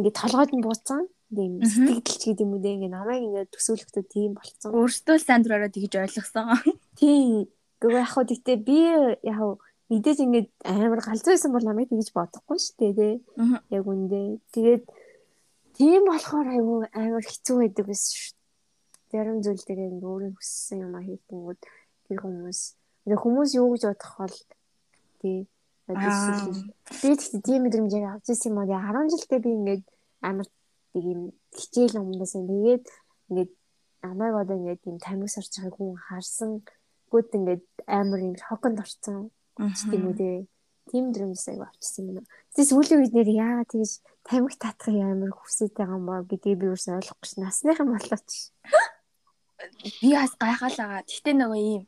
[0.00, 1.04] ингээд толгойд нь бууцсан.
[1.30, 4.74] Тийм сэтгэл ч гэдэг юм үү ингээд намайг ингээд төсөөлөхдөө тийм болцсон.
[4.74, 6.58] Өөртөө сайн дураараа тэгж ойлгосон.
[6.98, 7.46] Тийм.
[7.78, 8.78] Гэхдээ яг хөө гэтээ би
[9.22, 9.38] яг
[9.94, 13.14] мэдээж ингээд амар галзуусан бол намайг тэгж бодохгүй шүү дээ тий.
[13.70, 14.42] Яг үндэ.
[14.50, 14.84] Тэгээд
[15.78, 18.34] тийм болохоор айгүй амар хэцүү байдаг байсан шүү.
[19.14, 21.60] Зарим зүйл дээр ингээд өөрөө хүссэн юм а хийхгүйд
[22.10, 22.60] тэр хүмүүс
[23.06, 24.36] хүмүүс юу гэж бодох бол
[25.22, 25.46] тий.
[25.90, 25.94] Би
[27.18, 29.84] тэгтээ тийм мэдрэмж авч ирсэн юм аа 10 жилдээ би ингээд
[30.22, 30.46] амар
[30.94, 31.20] нэг юм
[31.54, 32.84] хичээл өмнөөс тэгээд
[33.30, 33.52] ингээд
[34.02, 36.52] намайг одоо ингээд тийм тамиг сарж байгааг хүн харсан
[37.10, 39.30] гүд ингээд амар юм шоконд орсон
[39.90, 40.38] тийм үү тий.
[40.90, 42.26] Тийм мэдрэмж аяг авчихсан юм.
[42.54, 43.92] Тэгээ сүүлийн үед нэр яагаад тэгж
[44.26, 47.32] тамиг татах амар хүсэж байгаа юм боо гэдгийг би юусэн ойлгохгүй ш.
[47.38, 48.30] Насныхан болооч.
[50.02, 51.06] Би бас гайхалгаа.
[51.06, 51.84] Гэтэ нөгөө юм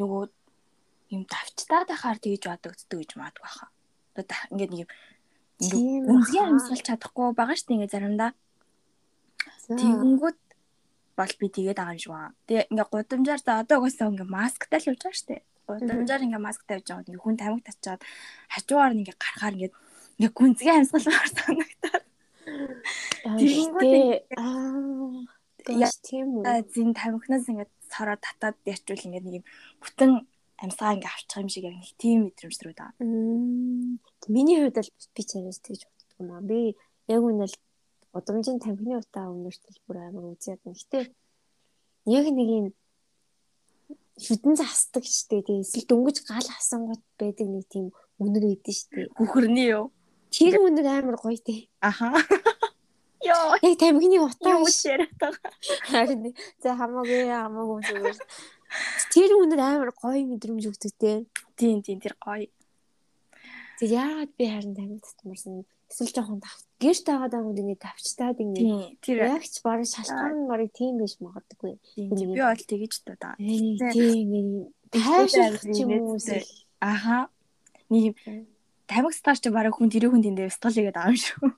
[0.00, 0.22] нөгөө
[1.14, 3.66] юм давчтаад ахаар тэгж бодогддог гэж магадгүй баха.
[4.18, 4.90] Одоо ингээд нэг юм
[5.58, 8.30] үнсгийн амьсгалж чадахгүй байгаа шүү дээ ингээд заримдаа.
[9.68, 10.38] Тэгэнгүүт
[11.18, 12.34] бол би тэгээд байгаа юм шиг байна.
[12.46, 15.42] Тэгээ ингээд гудамжаар за одоо угаасаа ингээд масктай л явж байгаа шүү дээ.
[15.66, 18.00] Гудамжаар ингээд масктай явж байгаа ингээд хүн тамиг татчаад
[18.54, 19.74] хажуугаар нь ингээд гарахаар ингээд
[20.18, 22.04] ингээд гүнзгий амьсгалгаар санагдаад.
[23.38, 23.92] Тэгэнгүүт
[24.38, 24.98] аа
[26.06, 26.44] тийм үү.
[26.72, 29.44] Зин тамигнаас ингээд сороо татаад ярьчвал ингээд нэг юм
[29.82, 30.12] бүтэн
[30.58, 32.92] амьсгаа ингээ авчих юм шиг яг нэг тийм мэдрэмж төрөө даа.
[34.26, 36.42] Миний хувьд бол би чанаас тэгж боддог юм аа.
[36.42, 36.74] Би
[37.06, 37.54] яг үнэл
[38.12, 40.78] удамжийн тамхины утаа өнөртөл бүр амар үзээд байна.
[40.78, 41.00] Гэтэ
[42.10, 42.66] яг нэг юм
[44.18, 45.62] шүдэн застдаг штэ тий.
[45.62, 49.14] Эсвэл дөнгөж гал хасангууд байдаг нэг тийм үнэр өгдөн штэ.
[49.14, 49.94] Хөхөрний юу?
[50.34, 51.70] Тэр үнэр амар гоё тий.
[51.78, 52.18] Аха.
[53.28, 53.54] Йоо.
[53.62, 56.34] Яг тамхины утаа яриад байгаа.
[56.62, 58.18] За хамаагүй хамаагүй зүгээр
[59.12, 61.24] Тэр үнэр амар гоё мэдрэмж өгдөг те.
[61.56, 62.48] Тийм тийм тэр гоё.
[63.78, 66.52] Тэг яагаад би харин тамиг татмарсан эсвэл жоохон тав.
[66.82, 69.00] Гэрт байгаа даа үнд ингэ тавчтаад ингэ.
[69.00, 71.80] Тэр ягч бараг шалтгаан барыг тийм биш магадгүй.
[71.96, 73.34] Би бол тэгэж та.
[73.38, 76.44] Тийм тайшрах юм уу эсвэл
[76.80, 77.28] аха
[77.90, 78.16] нэг
[78.86, 81.52] тамиг стаар чи бараг хүн тэрийг хүн тэндээ стол игээд аав шүү.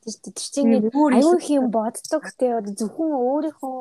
[0.00, 3.78] Тэр чинь аюу их юм боддог те зөвхөн өөрийнхөө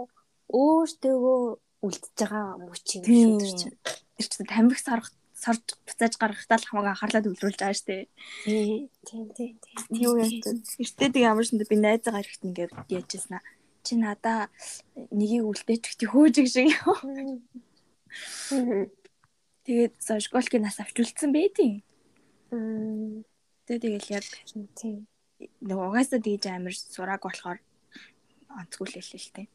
[0.50, 1.42] өөртөөгөө
[1.80, 3.76] үлдчихэж байгаа мөч юм шүү дээ чинь.
[4.20, 8.04] Тэр чинь тамхи сарах сорж буцааж гаргахтаа л хамаагаа анхаарлаа төвлөрүүлж байгаа шүү дээ.
[8.44, 9.54] Тийм тийм тийм.
[9.96, 10.56] Юу яадаг.
[10.84, 13.44] Эртээ тэг ямар ч юм би найзаагаа ирэхт ингээд яажсэн аа.
[13.86, 14.52] Чи надаа
[15.16, 16.76] нэгийг үлдээчих чи хөөжиг шиг.
[19.64, 21.80] Тэгээд школын нас авч үлдсэн байдیں۔
[23.64, 24.26] Тэгээд тэгэл яг
[24.76, 25.08] тийм.
[25.64, 27.64] Нөгөө угаасаа тэгж амар сурааг болохоор
[28.60, 29.48] онцгүй л л тийм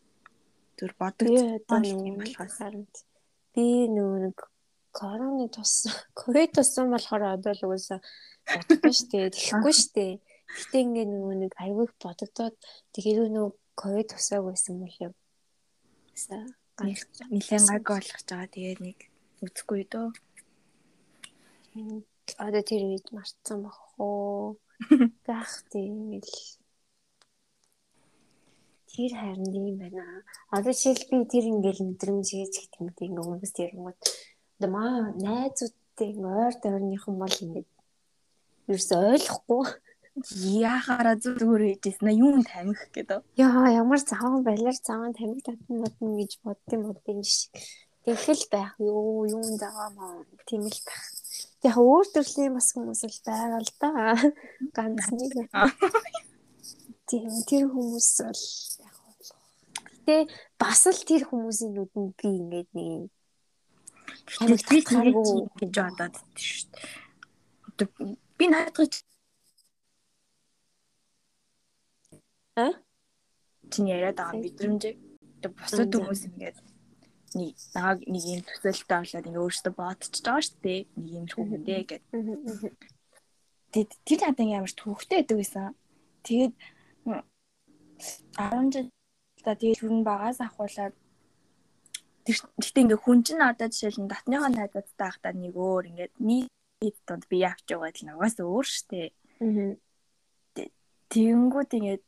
[0.78, 3.04] зүр бодогдсон юм болохоос.
[3.54, 4.38] би нөгөө нэг
[4.94, 5.86] короны тус
[6.18, 8.00] ковид туссан болохоор одоо л угаасаа
[8.46, 10.06] бодохгүй штэ тэхгүй штэ.
[10.54, 12.54] Гэтээ ингээ нөгөө нэг аягүй бодогдоод
[12.94, 15.14] тэгэхээр нөгөө ковид тусааг байсан бол юм.
[16.14, 16.38] Са
[16.82, 18.52] нилээн гайг болгож байгаа.
[18.54, 18.98] Тэгээд нэг
[19.42, 20.08] үзэхгүй дөө.
[22.38, 24.58] Одоо тэр үед марцсан баг хоо
[25.26, 26.30] гах тийм л
[28.94, 30.22] Тэр харин юм байна.
[30.54, 33.98] Одоо жишээл би тэр ингээл мэдрэмж хийж гэдэг юм тийм хүмүүс тэрнгүүд
[34.58, 37.68] одоо маа найзуудтай ойр дөрнийхэн бол ингээд
[38.70, 39.62] ерөөсөй ойлгохгүй
[40.14, 43.20] яхаараа зүгээр хийжсэн аа юун тамих гэдэг.
[43.34, 47.50] Яа ямар заван балиар заван тамих татна бодно гэж боддсон бодсон шиг.
[48.06, 51.02] Тэгэл байх юу юун заваа маа тийм л байх.
[51.66, 53.90] Яг өөр төрлийн бас хүмүүс л байгаа л да.
[54.76, 55.34] Ганц нэг.
[57.10, 58.42] Тийм тэр хүмүүс бол
[60.04, 60.28] Гэтэ
[60.60, 63.04] бас л тэр хүмүүсийн нүдэнд би ингээд нэг юм
[64.36, 66.68] харагдахгүй гэж бодоод шүү
[67.80, 68.16] дээ.
[68.36, 68.92] Би наадах
[72.56, 72.70] А?
[73.70, 74.94] Чинь яриад байгаа мэдрэмжээ.
[75.42, 76.58] Тэг бусад хүмүүс ингээд
[77.34, 80.80] нэг нааг нэг юм төсөөлтөй болоод ингээ өөрөөсөө бодчихж байгаа шүү дээ.
[80.94, 82.10] Нэг юм хүмүүдээ гэдэг.
[83.74, 85.74] Тэгээд тэр надад амар төвхтэй байдаг байсан.
[86.22, 86.54] Тэгээд
[88.38, 88.88] 10 жил
[89.44, 90.94] За тэгээд хүрэн багаас ахуулаад
[92.24, 97.28] Гэхдээ ингээ хүн чинь одоо жишээл нь татныхоо найзуудтай байхдаа нэг өөр ингээд нийт донд
[97.28, 99.12] би явж байгаа л нугаас өөр штэ.
[99.44, 99.76] Аа.
[101.12, 102.04] Тэнгүүд ингээд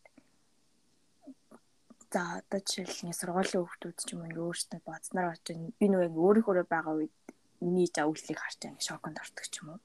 [2.08, 6.08] за одоо жишээл нэг сургуулийн хүүхдүүд ч юм уу ингээ өөрсдөө бодсноор очиж би нөгөө
[6.08, 7.16] ингээ өөрийнхөө байгаа үед
[7.60, 9.80] миний жаа үйлчлийг харж ингээ шоконд ортог ч юм уу.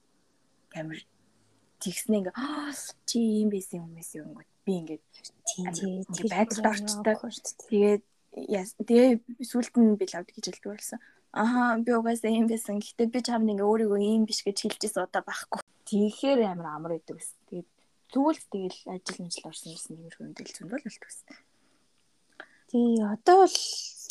[0.80, 1.00] Амар
[1.84, 2.36] тэгснэ ингээ
[3.04, 5.00] чи ийм байсан юм байсан юм гот би ингээ
[5.50, 7.16] тийм тийм байдалд орчтой.
[7.70, 8.04] Тэгээд
[8.88, 9.10] тэгээ
[9.44, 11.00] сүулт нь би лавд гэж хэлдэг болсон.
[11.32, 12.80] Аа би угаасаа ийм байсан.
[12.80, 15.60] Гэхдээ би чамд ингээ өөрийгөө ийм биш гэж хэлжсэн удаа байхгүй.
[15.88, 17.32] Тэгэхээр амар амар байдаг ус.
[17.48, 17.70] Тэгээд
[18.12, 21.20] зүгэлс тэгэл ажил мэл орсон гэсэн иймэрхүү мэдээлэл зөндөл болтгоос.
[22.72, 23.58] Тий одоо бол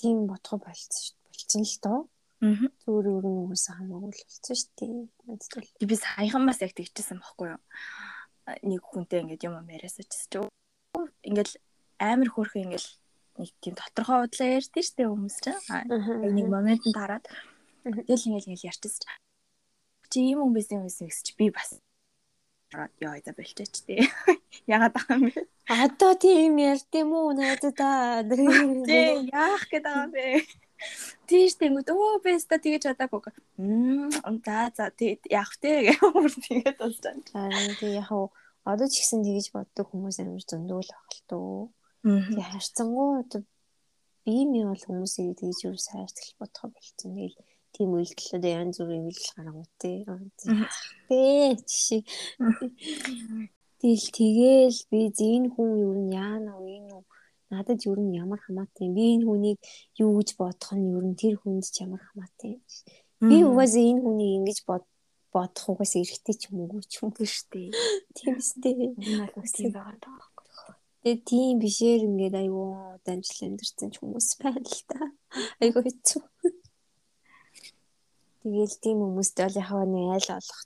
[0.01, 1.29] тийм бодгоо болцсон шүү дээ.
[1.29, 1.99] Болцсон л доо.
[2.41, 2.69] Аа.
[2.85, 5.89] Зүгээр өөр нөгөөс хамаагүй л болцсон шүү дээ.
[5.89, 7.61] Би саяхан бас яг тэгчихсэн байхгүй юу?
[8.47, 10.41] Нэг хүнтэй ингээд юм яриасаа ч
[11.23, 11.55] ингээл
[12.01, 12.89] амар хөөрхөн ингээл
[13.39, 15.61] нэг тийм тодорхой удлаа ярьдээ штэ хүмүүс чинь.
[16.37, 17.25] Нэг моментод хараад
[17.85, 19.15] тэгэл ингээл ингээл ярьчихсан.
[20.11, 21.79] Чи ийм хүн байсан юм гэсэн чи би бас
[22.75, 24.07] яа за болчихч тий.
[24.75, 25.43] Ягаад байгаа юм бэ?
[25.67, 28.23] Одоо тийм ярьд юм уу найзаа?
[28.87, 30.27] Тий яах гээд байгаа юм бэ?
[31.29, 33.33] Тийш тэнгүүд өө бэста тэгэж чадаагүй.
[33.59, 34.11] Мм
[34.45, 37.23] за за тий яах вэ гэх юм тэгээд болж байна.
[37.37, 38.11] Аа тий яг
[38.65, 41.71] одоо ч ихсэн тэгэж боддог хүмүүс амар зөндөл байх л төө.
[42.05, 43.41] Тэгээ харцсангуу одоо
[44.25, 47.15] би ми бол хүмүүсийг тэгэж юу сайрч бодох болцсон.
[47.17, 47.39] Тэгэл
[47.75, 49.99] тийм үйлдэлүүд янз бүрийн үйлдэл гаргав тий.
[51.09, 51.97] Бэ чи.
[53.81, 57.01] Тэгэл тэгэл би зин хүн юу яана уу энэ
[57.51, 58.95] надад юу нь ямар хамаатай юм.
[58.97, 59.59] Би энэ хүнийг
[60.03, 62.63] юу гэж бодох нь юу нь тэр хүнд ч ямар хамаатай юм.
[63.29, 64.85] Би угаасаа энэ хүнийг ингэж бод
[65.35, 67.71] бодох угаас эргэтэй ч юм уу ч юм биш үү.
[68.17, 68.75] Тийм үстэй.
[69.35, 70.31] Бол тийм байгаа даа.
[71.01, 72.71] Тэгээ тийм бишээр ингээд айгүй
[73.07, 75.01] дамжил амьдэрсэн ч хүмүүс байна л та.
[75.63, 76.23] Айгүй хэцүү.
[78.45, 80.61] Тэгээл тийм хүмүүстэй бол яхаа нэг айл олох.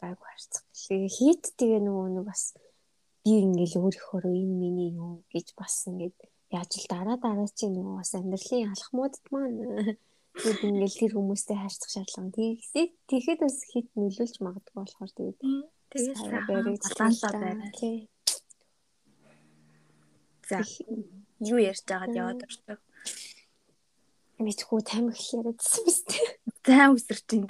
[0.00, 0.64] Баг харцах.
[0.72, 2.56] Хийт тэгээ нөгөө нэг бас
[3.24, 6.16] би ингээл өөрийнхөө энэ миний юу гэж бас ингээд
[6.52, 9.96] яаж л дараа дараа чи нөгөө бас амьдралын алхмуудад маань.
[10.34, 12.36] Тэгээд ингээл тэр хүмүүстэй харьцах шаардлага.
[12.36, 17.96] Тийгсээ тэгэхэд бас хит нөлөөлж магадгүй болохоор тэгээд тэгээд балансаа байна тий.
[20.44, 20.60] За
[21.40, 22.80] юу ярьж байгаад яваад орчих
[24.36, 26.26] мэдхүү тамиг яриадсан биз дээ.
[26.66, 27.44] Зайн үсэрч ин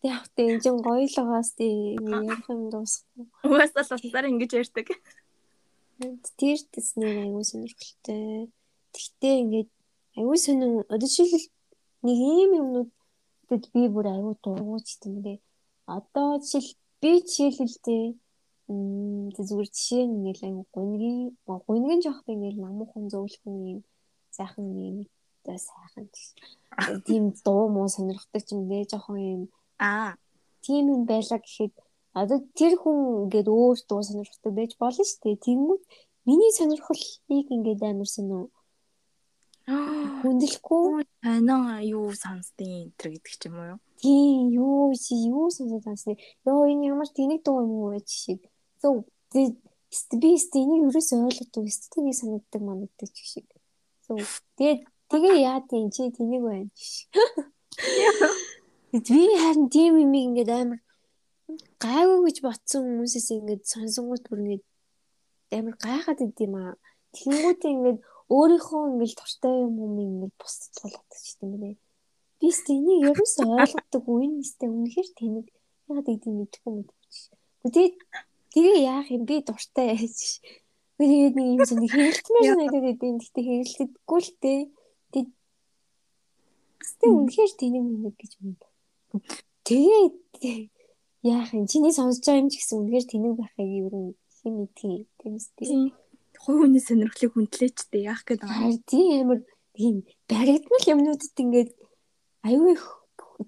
[0.00, 3.24] Тэг явтаа энэ чин гоё л байгаас тий ярих юм дуусахгүй.
[3.44, 4.88] Угаасаа л утсаар ингэж ярьдаг.
[6.40, 8.48] Тэр тэсний аюу сонирхолтой.
[8.94, 9.70] Тэгтээ ингээд
[10.16, 11.46] аюу сонин жишээл
[12.04, 12.90] нэг ийм юмнууд
[13.48, 15.38] тэгэд би бүр аюу дургуйч юм дээ.
[15.84, 18.04] Одоо жишээл би жишээлэлтэй
[19.36, 23.80] зүгээр жишээ ингээл аюу гунгийн гунгийн жоохтой ингээл намуухан зөөлхөн юм
[24.36, 24.96] сайхан юм
[25.42, 26.06] одоо сайхан
[27.06, 29.42] тийм дуу муу сонирхдаг юм нэ жоохон юм
[29.88, 30.10] аа
[30.64, 31.74] тийм юм байлаа гэхэд
[32.20, 35.44] одоо тэр хүн ингээд өөр дуу сонирхдаг байж болно шүү дээ.
[35.46, 35.82] Тэнгүүд
[36.28, 38.42] миний сонирхлыг ингээд амар сонио
[40.20, 43.80] хүндлэхгүй танаа юу сонсдیں энэ гэдэг ч юм уу юу?
[44.00, 46.14] Тийм юу чи юу сонсож сонсны.
[46.44, 48.40] Йоо энэ ямар тэнэг дуу юм уу гэж шиг.
[48.82, 49.42] Зөв би
[50.60, 53.46] энийг ерөөсөй ойлгохгүй эстетик санагддаг манагддаг шиг.
[54.04, 54.18] Зөв
[54.58, 56.70] тэгээд Тэгээ яа тийм чи тэнийг байна.
[58.90, 60.80] Би харин тийм юм ингээд амар
[61.78, 64.64] гайгүй гэж ботсон хүмүүсээс ингээд сонсонгууд бүр ингээд
[65.54, 66.74] амар гайхаад идэм аа.
[67.14, 67.98] Тэнгүүд ингээд
[68.34, 71.78] өөрийнхөө ингээд туртай юм юм ингээд бусдад тулгадаг ч юм бэ.
[72.42, 75.46] Би тэнийг ерөөс ойлгодог үе нэстэй үнэхээр тэнийг
[75.86, 77.14] яагаад гэдэг мэдэхгүй мэдвч.
[77.62, 77.94] Тэгээд
[78.54, 80.18] тэгээ яах юм би дуртай байж.
[80.98, 83.14] Би тэгээд нэг юм чинь хэрэлтмээр санагдаад идэв.
[83.22, 84.60] Гэтэ хэрэлтэдэггүй л дээ.
[86.80, 88.58] Гэтэ үнэхээр тэнэг мэнэг гэж юм.
[89.64, 90.14] Тэгээд
[91.22, 94.98] яах юм чиний сонсож байгаа юм ч гэсэн үнэхээр тэнэг байхыг ер нь хэм мэдхий
[95.20, 95.92] тийм үстэй.
[96.40, 98.80] Хой хүний сонирхлыг хүндлээчтэй яах гээд байгаа.
[98.88, 99.40] Тийм амар
[99.76, 99.94] тийм
[100.30, 101.70] баригдмал юмнуудад ингээд
[102.48, 102.84] аюу их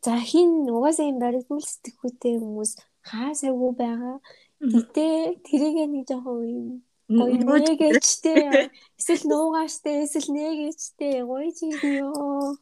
[0.05, 2.73] за хин угаасаа юм баригдмал сэтгэхүйтэй хүмүүс
[3.09, 4.17] хаасаагүй байгаа.
[4.61, 5.07] Гэтэ
[5.47, 6.69] тэрийг нэг жоохон юм.
[7.09, 8.71] Гоё нэгэжтэй
[9.01, 11.67] эсвэл нуугааштай эсвэл нэгэжтэй гоё чи
[12.05, 12.57] ёо.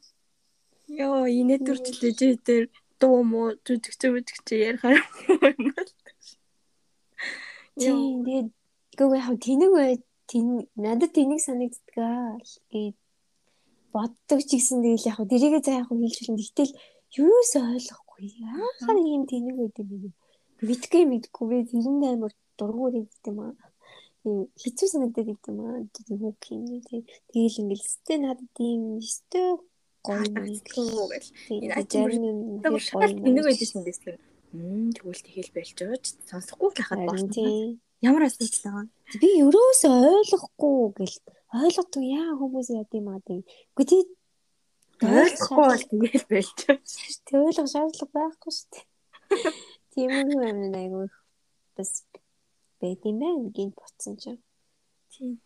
[0.91, 2.63] Йоо, инээ төрчлөө чи тэр
[3.01, 4.97] дуу муу зүтгэж зүтгэж ярихаар
[5.57, 5.91] юм бол.
[7.81, 8.49] Тийм, тэгээд
[8.99, 9.93] гоо яа тэнэг бай
[10.29, 10.45] тэн
[10.83, 12.37] надад тэнэг санагддгаа
[12.71, 12.97] гээд
[13.93, 16.73] боддог ч гэсэн тэгэл яг дэрийгээ заа яг хэлчихвэл тэгтэл
[17.25, 18.23] юус ойлгохгүй?
[18.39, 20.13] Яахаар ийм тэнэг байдаг юм
[20.61, 23.55] мэдгүй мэдгүй би тэрэн амар дургуур гэдэг юм аа.
[24.61, 25.81] Хэцүү санагдаад идэм аа.
[25.93, 26.81] Тийм үг юм.
[26.85, 27.01] Тийм
[27.33, 29.41] тэгэл ингээл сте надад ийм сте
[30.05, 31.29] гоё мэдгүй гэл.
[31.55, 32.77] Энэ ажарын юм гоё.
[33.27, 34.17] Энийг юм биш үү?
[34.51, 37.79] Мм тэгвэл тэгэл байлж байгаа ч сонсохгүй л хахад байна.
[38.03, 38.87] Ямар асуудал байгаа?
[39.21, 41.17] Би ерөөсөө ойлгохгүй гэл
[41.51, 43.41] ойлгодог яа хүмүүс яд юм аа тийм.
[43.75, 44.03] Гэхдээ
[45.07, 46.83] ойлгохгүй бол тэгэл байлж байгаа.
[47.27, 48.85] Тэг ойлгох шаардлага байхгүй шүү дээ.
[49.91, 51.07] Тиймэрхүү амин айгүй
[51.75, 51.91] бас
[52.79, 54.35] байт юм байна гинт ботсон ч.
[55.11, 55.39] Тийм.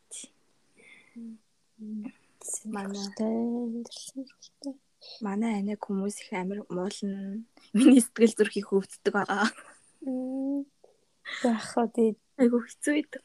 [2.75, 3.05] Манай
[5.21, 7.45] манай аниг хүмүүс их амир муулна.
[7.73, 9.49] Миний сэтгэл зүрх их өвддөг байгаа.
[11.43, 13.23] Яхаа тэгээд айгүй хэцүү байдаг.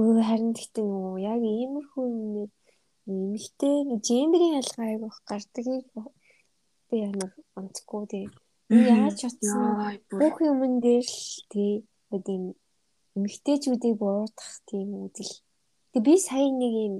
[0.00, 2.50] Өө харин гэхдээ нөгөө яг иймэрхүү юмнэр
[3.06, 5.66] эмэгтэй гендерийн ялгаа айгүй гардаг
[6.88, 8.26] би ямар онцгүй тий.
[8.68, 11.22] Яаж утсан бүх юмн дээр л
[11.52, 11.72] тий
[12.14, 12.38] үгүй
[13.16, 15.34] эмэгтэйчүүдийг буруутгах тийм үдэл.
[15.92, 16.94] Тэг би сая нэг юм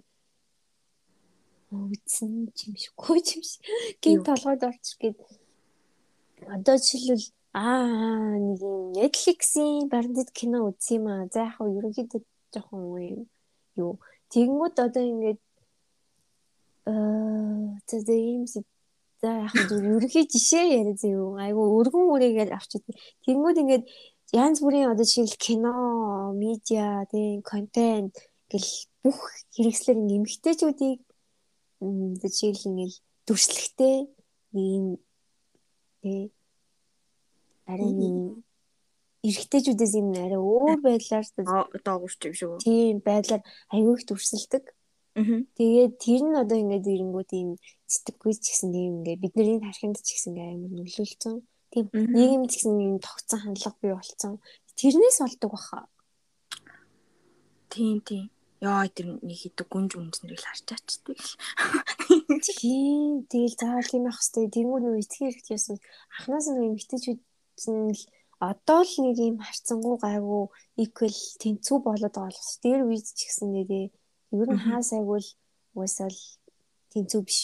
[1.75, 3.63] юм шиггүй юм шиг.
[4.03, 5.19] Гин толгойд орчих гээд
[6.57, 11.29] одоо жишээлбэл аа нэг юм Netflix-ийн баримтат кино үзсэн юм аа.
[11.33, 12.21] За яг хөө ерөнхийдөө
[12.55, 13.27] жоохон юм
[13.79, 13.93] юу.
[14.33, 15.41] Тэгэнгүүт одоо ингээд
[16.91, 18.61] аа за ийм за
[19.23, 21.39] яг хөө ерөнхий жишээ яриа зөө.
[21.45, 22.83] Айгу өргөн үрээгээл авчид.
[23.25, 23.85] Тэгэнгүүт ингээд
[24.35, 25.75] янз бүрийн одоо жишээл кино,
[26.35, 28.15] медиа, тийм контент
[28.51, 28.71] гэл
[29.03, 29.19] бүх
[29.55, 29.99] хэрэгслэр
[31.85, 33.97] нэмэгтэйчүүдийг жишээл ингээл дүрслэхтэй
[34.55, 34.87] ийм
[36.03, 36.33] тий
[37.71, 37.91] арай
[39.25, 41.25] эрэгтэйчүүдээс юм арай өөр байдлаар
[41.87, 42.65] доогурч юм шиг үү.
[42.65, 43.43] Тийм байдлаар
[43.73, 44.65] аягүй их дүрсэлдэг.
[45.57, 47.51] Тэгээд тэр нь одоо ингээд ирэнгүүт ийм
[47.89, 51.35] сэтгэвгүй ч гэсэн тийм ингээд бидний тархинд ч гэсэн амар нөлөөлцөн.
[51.73, 54.33] Тийм нийгэмд ч гэсэн ийм тогтсон хандлага бий болцсон.
[54.77, 55.79] Тэрнээс болдог баха.
[57.71, 58.34] Тийм тийм.
[58.65, 61.21] Яа тэр нэг хэдэг гүнж үнснэрийг харчаач тийм.
[62.59, 65.77] Тийм тэгэл заавал тийм байх хэвээр тэнгуү нөө итгэх хэрэгтэй ясан
[66.17, 67.21] анханаас нь эмгтээчүүд
[67.77, 68.03] нь л
[68.51, 70.45] одоо л нэг юм харцсангуу гайгүй
[70.85, 72.53] equal тэнцүү болоод байгаа болохс.
[72.65, 73.87] Дээр үеч ч гэсэн нэрээ
[74.41, 75.29] ер нь хаа сайгуул
[75.77, 76.19] уусаал
[76.93, 77.41] тэнцүү биш.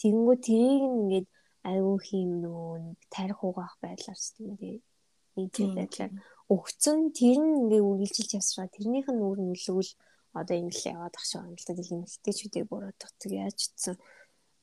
[0.00, 1.26] Тэгэнгүүт тэрийг ингээд
[1.70, 4.78] айгүй хийм нөө тарих угаах байдлаар ч тийм дээ.
[5.54, 6.12] Тийм байдлаар
[6.54, 9.90] өгцөн тэр нь ингээд үргэлжилж явсараа тэрнийх нь өөр нөлөөл
[10.34, 11.72] одоо ингэ л яваад ах шиг юм л да.
[11.74, 13.96] Тэгэл эмэгтэйчүүдийг буруутгах яаж утсан.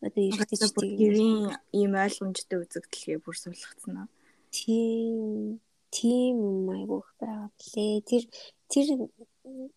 [0.05, 4.07] Одоо эрэгтэйчүүдийн ийм ойлгомжтой үзэгдэлгээ бүр суулгацсан аа.
[4.51, 5.61] Тийм
[5.95, 8.03] тийм юм айгуух байгаа блэ.
[8.09, 8.23] Тэр
[8.71, 8.87] тэр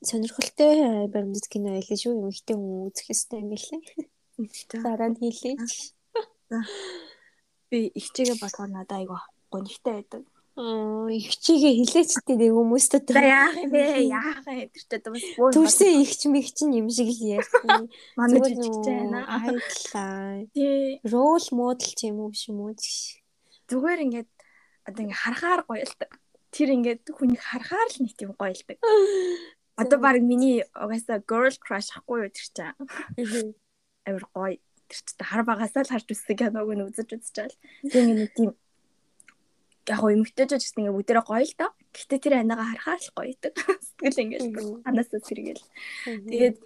[0.09, 2.15] сонирхолтой баримтат кино байлаа шүү.
[2.19, 3.81] Эмэгтэй хүн үзэх ёстой юм билээ.
[4.83, 5.57] Дараа нь хийлээ.
[7.71, 10.23] Би их чигээ бодохоор надад айгуу гонигтай байдаг.
[10.55, 13.11] Их чигээ хилээчтэй нэг хүмүүстээ.
[13.11, 14.07] За яах юм бэ?
[14.07, 17.91] Яах юм тэр ч одоо бас төрсөн ихч мэгч юм шиг л ярьсан.
[18.19, 19.27] Манай жижигч байна.
[19.27, 20.47] Айдлаа.
[20.55, 21.03] Тий.
[21.03, 22.71] Рол модел ч юм уу биш юм уу?
[23.67, 24.31] Зүгээр ингээд
[24.87, 26.07] одоо ингээ харахаар гоё л та.
[26.55, 28.79] Тэр ингээд хүнийг харахаар л нэг тийм гоё л та.
[29.83, 33.59] Одоо баг миний угаасаа girl crush ахгүй юу тэр чинь.
[34.07, 34.63] Амар гоё.
[34.87, 37.59] Тэр чинь хар багасаа л харж үзсэн киног нь үзэж үзэж байгаа.
[37.91, 38.55] Тэгээ нэг тийм
[39.89, 41.71] яг гоо эмгтээжж гэсэн ингээ бүгдээрээ гоё л доо.
[41.93, 43.55] Гэхдээ тэр анаага харахаар л гоё идэг.
[44.01, 44.49] Сэтгэл ингээл
[44.89, 45.65] анаасаа сэргээл.
[46.05, 46.57] Тэгээд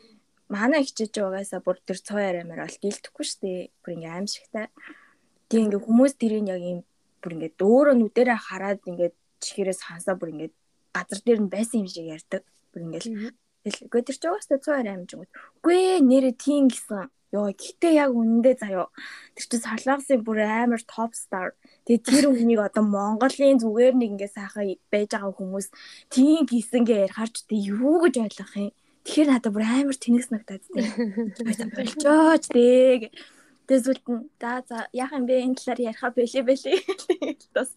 [0.48, 3.60] манай ихчэж угаасаа бүр тэр цоо яриамаар бол гэлдэхгүй шүү дээ.
[3.82, 4.66] Бүр ингээ аимшигтай.
[5.50, 6.80] Тэг ингээ хүмүүс тэрийг яг юм
[7.20, 9.10] бүр ингээ дөөрөө нүдэрээ хараад ингээ
[9.42, 10.50] чихээрээс хансаа бүр ингээ
[10.94, 12.42] газар дээр нь байсан юм шиг ярьдаг.
[12.70, 13.34] Бүр ингээл
[13.66, 15.32] Үгүй тэр ч угаасаа 120 амжингууд.
[15.60, 17.10] Үгүй нэрээ тийм гисэн.
[17.28, 18.88] Йоо гэтээ яг үнэндээ заяо.
[19.36, 21.52] Тэр чинь сарлагсын бүр амар топ стар.
[21.84, 25.68] Тэгээ тэр хүнийг одоо Монголын зүгээр нэг ингээ сайхан байж байгаа хүмүүс
[26.08, 28.72] тийм гисэнгээ ярихаар ч тэг юу гэж ойлгох юм.
[29.04, 30.88] Тэгэхээр надад бүр амар тэнэгс нагтаад тийм.
[31.76, 33.12] Болчооч тэг.
[33.68, 36.76] Тэгээ зүлт нь за за яах юм бэ энэ талаар ярихаа бэлээ бэлээ.
[37.52, 37.76] Авч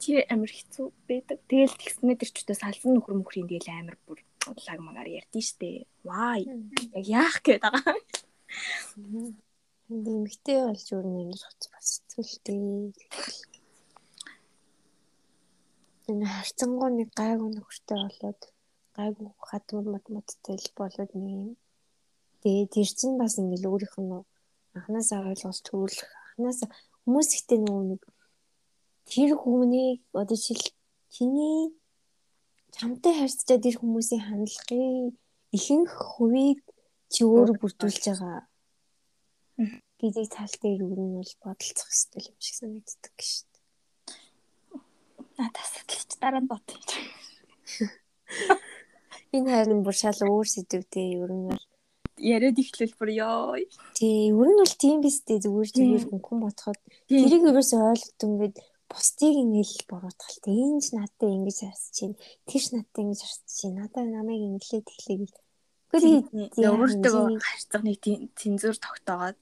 [0.00, 1.38] тэр амар хэцүү байдаг.
[1.48, 4.20] Тэгэл тэгснээр тэр ч өдөө салсан нөхөр мөхрийн тэгэл амар бүр
[4.66, 5.88] лаг магаар ярьдэн штэ.
[6.04, 6.44] Вай.
[6.98, 7.96] Яг яах гээд байгаа.
[9.88, 12.92] Нэмэгтэй болж өөр нэг хоц бас зүлтэй.
[16.10, 18.40] Энэ харцангуу нэг гайгүй нөхөртэй болоод
[18.96, 21.50] гайгүй хатмар матматтай л болоод нэг юм.
[22.42, 24.12] Тэгээ тэр чинь бас ингээл өөрийнх нь
[24.76, 26.68] анханасаа ойлгож төрүүлэх анханасаа
[27.04, 28.02] хүмүүс ихтэй нөгөө нэг
[29.08, 30.66] тэр хүмүүнийг одоо жишээл
[31.14, 31.72] чиний
[32.74, 35.14] чамтай харьцаад тэр хүмүүсийн хандлагын
[35.56, 36.60] ихэнх хувийг
[37.12, 38.40] чи өөрөө бүрдүүлж байгаа
[40.00, 43.62] гэдэг талтай юу нь бол бодолцох хэрэгтэй юм шиг санагддаг шүү дээ.
[45.38, 46.66] Надаас ч дараа нь бод.
[49.36, 51.64] Энэ харин бүр шал өөр сэдвтэй ер нь бол
[52.18, 53.54] яриад ихлэл бүр ёо.
[53.94, 58.56] Тий, ер нь бол тийм биз дээ зүгээр зүгээр хүн бодоход тэрийг ерөөсөй ойлгодог ингээд
[58.94, 60.38] бусдыг ингээл буруутгал.
[60.46, 62.16] Энэ ч надад ингэж харсаж чинь,
[62.46, 63.74] тэр ч надад ингэж харсаж чинь.
[63.74, 65.38] Надад намайг инглээд эхлэе гэл.
[65.90, 67.98] Гэхдээ өөртөө харьцах нэг
[68.38, 69.38] цензур тогтоогоод.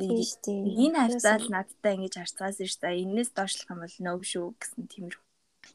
[0.00, 3.04] Энэ хавцаал надтай ингэж харцгаасан шүү дээ.
[3.04, 5.16] Энээс доошлох юм бол нөө шүү гэсэн тиймэр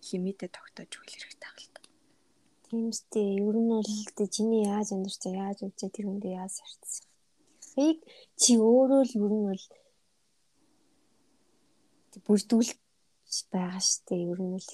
[0.02, 1.82] химитэй тогтоож өгөх хэрэгтэй байна л та.
[2.66, 3.30] Тийм шүү дээ.
[3.46, 7.06] Ер нь бол чиний яаж амьдарч яаж үжээ тэр хүндээ яаж харцсан.
[7.72, 7.98] Хийг
[8.42, 9.64] чи өөрөө л ер нь бол
[12.26, 12.70] бүрдүүлж
[13.52, 14.30] байгаа дээ.
[14.32, 14.70] Ер нь бол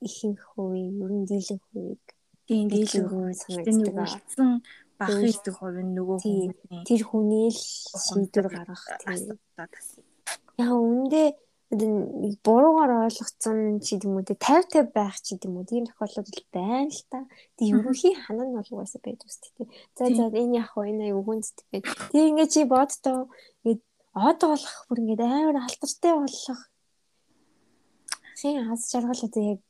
[0.00, 2.04] ихэнх хувийн ер нь дийлэн хувийг
[2.46, 3.96] тийм дийлэн хувийг санагддаг.
[4.04, 4.50] Үлдсэн
[4.98, 7.62] бага хийдэг хувь нь нөгөө хүмүүсийн тэр хүний л
[8.06, 9.38] шийдвэр гаргах тийм.
[10.60, 11.22] Яа үндэ
[11.74, 17.02] буруугаар ойлгоцсон ч гэдэм үү 50 50 байх ч гэдэм үү тийм тохиолдол байна л
[17.10, 17.18] та.
[17.58, 19.68] Тэг ерөнхий ханаа нь бол угаасаа байдаг үст тийм.
[19.98, 21.84] За за энэ яг хоо энэ аяг үгүнцтэй байд.
[22.12, 23.18] Тэг ингээ чи бодтоо
[23.66, 23.82] ингээ
[24.14, 26.60] од болох бүр ингээ амар алтартай болох.
[28.38, 29.60] Хин хас жаргал одоо яг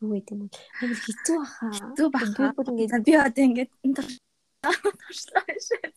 [0.00, 0.58] юу гэдэг юм бэ?
[0.80, 1.66] Амар хэцүү баха.
[1.76, 2.52] Хэцүү баха.
[2.56, 5.92] Бүр ингээ би одоо ингээ туршлаа шээ.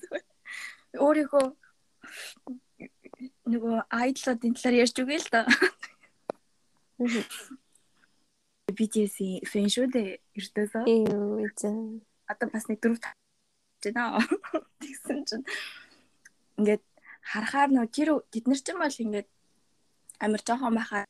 [0.99, 1.45] Өөрийнхөө
[3.47, 5.41] нөгөө айдлуудын талаар ярьж үгүй л да.
[8.75, 10.83] BTS-ийн фэн шүү дээ эрдөөсөө.
[10.87, 11.69] Юу зэ.
[12.27, 14.19] Одоо бас нэг дөрөв байна.
[14.83, 15.45] Тэгсэн чинь
[16.59, 16.83] ингээд
[17.31, 19.29] харахаар нөө тэр тэд нар ч юм бол ингээд
[20.23, 21.03] амар жоохон байхаа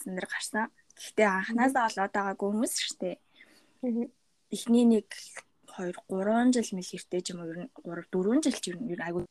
[0.00, 0.66] зэн дээр гарсан.
[0.96, 3.16] Гэхдээ анханасаа болоод байгаагүй хүмүүс шүү дээ.
[4.54, 5.08] Эхний нэг
[5.76, 8.76] 2 3 жил мэл хэртэй ч юм уу ер нь 3 4 жил ч ер
[8.80, 9.28] нь айгүй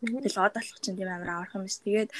[0.00, 1.76] Тэгэл од болох чинь тийм амар аврах юм биш.
[1.84, 2.10] Тэгээд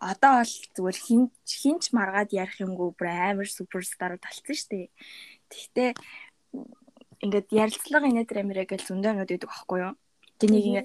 [0.00, 4.86] одоо бол зүгээр хин хинч маргаад ярих юмгүй бүр амар суперстарууд талцсан шүү дээ.
[5.52, 5.90] Тэгтээ
[7.20, 9.94] ингээд ярилцлага инээдэр амираа гэж зөндөө нүүд өгдөг байхгүй юу?
[10.40, 10.84] Тэнийг ингээ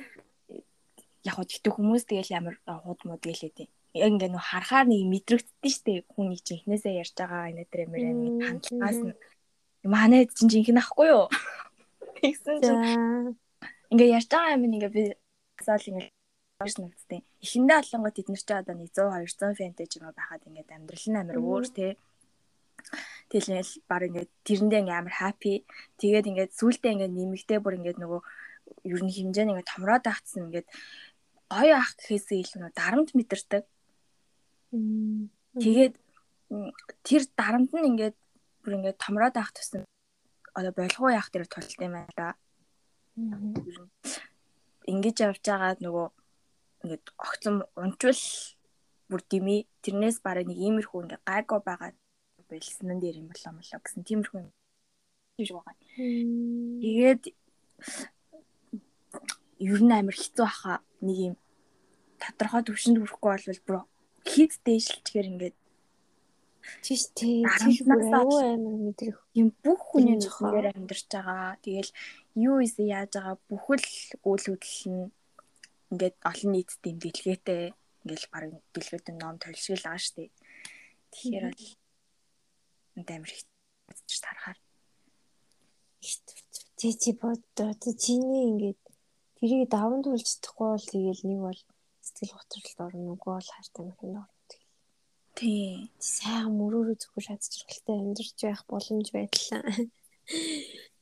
[1.26, 3.52] яг хөө тэгтээ хүмүүс тэгэл амар хууд мод гэлээ
[3.96, 8.12] яг ингээ нөө харахаар нэг мэдрэгддэн штэ хүний чинь эхнээсээ ярьж байгаа инээдэр амираа
[8.48, 9.16] хандлагаас нь
[9.88, 11.26] манай чинь жинхэнэ ахгүй юу?
[12.20, 12.84] Тэгсэн чинь
[13.94, 15.04] ингээ ярьж байгаа юм ингээ би
[15.62, 16.12] асаал ингээд
[16.60, 17.22] маш нэгдтэй.
[17.40, 20.76] Эхэндээ олонгоо тэд нар ч одоо нэг 100 200 фэнтэй ч юм уу байхад ингээд
[20.76, 21.92] амьдрал нь амар өөр тий.
[23.32, 25.64] Тэгэл баг ингээд тэрэндээ ингээд амар хаппи.
[26.00, 28.22] Тэгээд ингээд сүултээ ингээд нэмэгтэй бүр ингээд нөгөө
[28.92, 30.68] ер нь хэмжээ нь ингээд томроод байхсан ингээд
[31.56, 33.64] гоё ах гэхээсээ илүү дарамт мэдэрдэг.
[35.64, 35.96] Тэгээд
[37.08, 38.18] тэр дарамт нь ингээд
[38.62, 39.88] бүр ингээд томроод авах тусам
[40.58, 42.36] одоо болгоо яах дээр тулт юм байна да.
[44.92, 46.08] Ингэж явж байгаа нөгөө
[46.84, 48.24] ингээд огцом унчвал
[49.10, 51.92] бүр дими тэрнээс бараг нэг иймэрхүү ингээ гайгүй байгаа
[52.50, 54.50] байлсан дээр юм болоо молоо гэсэн тиймэрхүү юм
[55.38, 55.76] тийш байгаа.
[56.84, 57.24] Тэгээд
[59.72, 61.36] ер нь амар хэцүү баха нэг юм
[62.22, 63.78] тодорхой төвшөнд хүрэхгүй болвол бүр
[64.26, 65.58] хит дээшлчихээр ингээд
[66.82, 67.46] Тийш тий.
[67.86, 69.18] Бүр амар мэдрэх.
[69.38, 71.62] Юм бүх хүний нөхөр амьдарч байгаа.
[71.62, 71.92] Тэгэл
[72.34, 73.86] юу ийсэн яаж байгаа бүхэл
[74.26, 75.14] үйл хөдлөл нь
[75.92, 77.64] ингээд олон нийтэд юм дэлгээтэй
[78.02, 78.44] ингээл баг
[78.74, 80.32] дэлгээтэй ном толшгил байгаа штеп.
[81.14, 81.46] Тэгэхээр
[82.96, 84.60] бол амар хэцүү тарахаар.
[86.78, 87.72] Тий чи бодоо
[88.04, 88.82] чиний ингээд
[89.38, 91.62] тэрийг даван туулж чадахгүй бол тэгэл нэг бол
[92.16, 94.36] сэтгэл готролд орно үгүй бол хайртай мөхөнд орно.
[95.36, 95.92] Тий.
[96.00, 99.64] Сайн мөрөөрөө зөвхөн шатчралтай амьдарч байх боломж байдлаа.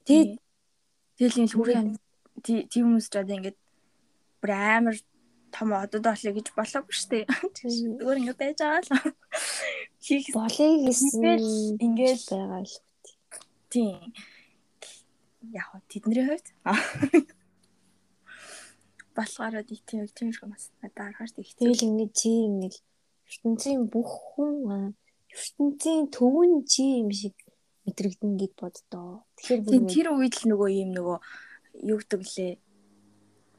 [0.10, 0.32] Тэгээд
[1.18, 1.82] тэгэл энэ хүрээ
[2.42, 3.60] тийм хүмүүс ч одоо ингээд
[4.42, 4.98] бүр амар
[5.54, 7.26] том одод олё гэж болоогүй шүү дээ.
[7.62, 9.14] Зүгээр ингээд байж байгаа л.
[10.02, 11.22] Хийх болыг гэсэн
[11.78, 12.76] ингээд байгаа л.
[13.70, 14.02] Тийм.
[15.54, 16.48] Яг тэдний хувьд
[19.16, 21.58] болохоор тийм тийм юм бас надад аргаж тэгт.
[21.58, 22.76] Тэгэл ингээд чи ингээд
[23.30, 24.94] ертөнцийн бүх хүн
[25.34, 27.36] ертөнцийн төвөн чи юм шиг
[27.86, 29.26] мэдрэгдэн гэд боддоо.
[29.38, 31.18] Тэгэхээр тэр үед л нөгөө юм нөгөө
[31.90, 32.54] юу гэдэг лээ.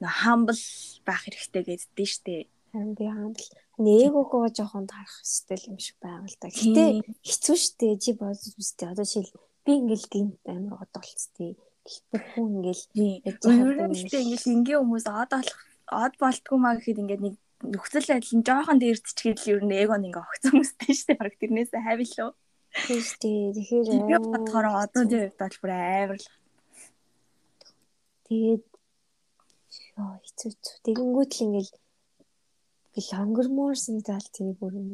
[0.00, 0.62] Нөгөө хамбал
[1.04, 2.36] байх хэрэгтэй гэддээ штэ.
[2.72, 3.48] Харин би хамбал
[3.78, 6.48] нээгөөгөө жоохон тарах стил юм шиг байгаа л да.
[6.48, 6.84] Гэтэ
[7.20, 7.98] хэцүү штэ.
[8.00, 8.88] Чи бодож үстэй.
[8.88, 9.28] Одоо шил
[9.66, 11.58] би ингээл гинт амар одолцтой.
[12.34, 13.20] Хүн ингээл нь
[14.00, 15.60] ихтэй ингээл ингийн хүмүүс од болох
[15.92, 19.94] од болтгүй маа гэхэд ингээд нэг нөхцөл байдал нь жоохон дээрдчихэд л ер нь эго
[19.96, 21.20] ингээ огцсон хүмүүстэй шүү дээ.
[21.20, 21.80] Бараг тэрнээсээ.
[22.74, 23.54] Тийм шүү дээ.
[23.56, 26.28] Тэгэхээр би бодохоор одоо тэр хувьд бүр амар л.
[28.26, 28.64] Тэгээд
[30.00, 30.76] ёо хэцүү хэцүү.
[30.84, 31.72] Тэгэнгүүт л ингээл
[32.94, 34.88] гэл өнгөрмөрсөн зал тэгээ бүр юм.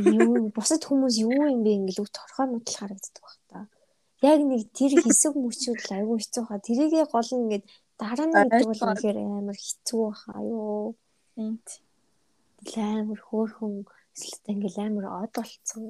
[0.00, 3.43] Юу бусад хүмүүс юу юм бэ ингээл үг торхоо нутал харагддаг баг та.
[4.24, 6.66] Яг нэг тэр хэсэг мөчүүд л айгүй хэцүү хаа.
[6.66, 7.64] Тэрийгээ гол нь ингээд
[8.00, 10.96] дараа нь гэдэг бол үнэхээр амар хэцүү баха юу.
[11.36, 11.66] Энд
[12.72, 13.74] амар хөөхөн
[14.14, 15.84] эсвэл ингээл амар од болцсон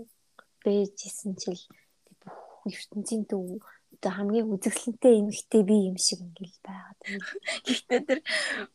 [0.65, 1.63] бэжсэн чил
[2.21, 3.63] бүх ертөнцийн төв
[4.11, 7.27] хамгийн үзэсгэлэнтэй эмэгтэй би юм шиг ингээл байгаад байна.
[7.65, 8.21] Гэхдээ тэр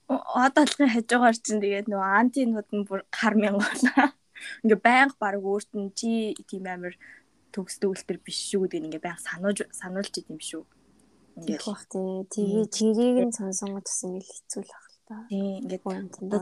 [0.08, 4.16] од алгын хажуугаар чинь тэгээд нөгөө антинууд нь бүр гар мянгана.
[4.64, 6.96] Ингээ байнга баг өөрт нь чи тийм амар
[7.54, 10.64] төгсдөг үлтер биш шүү гэдэг ингээ байнга сануулж сануулж идэм шүү.
[11.40, 12.10] Ингээд бах тий.
[12.34, 15.16] Тэгээ тэрийг нь сонсонгод бас ингээл хэцүү л ах л та.
[15.30, 15.84] Тий ингээд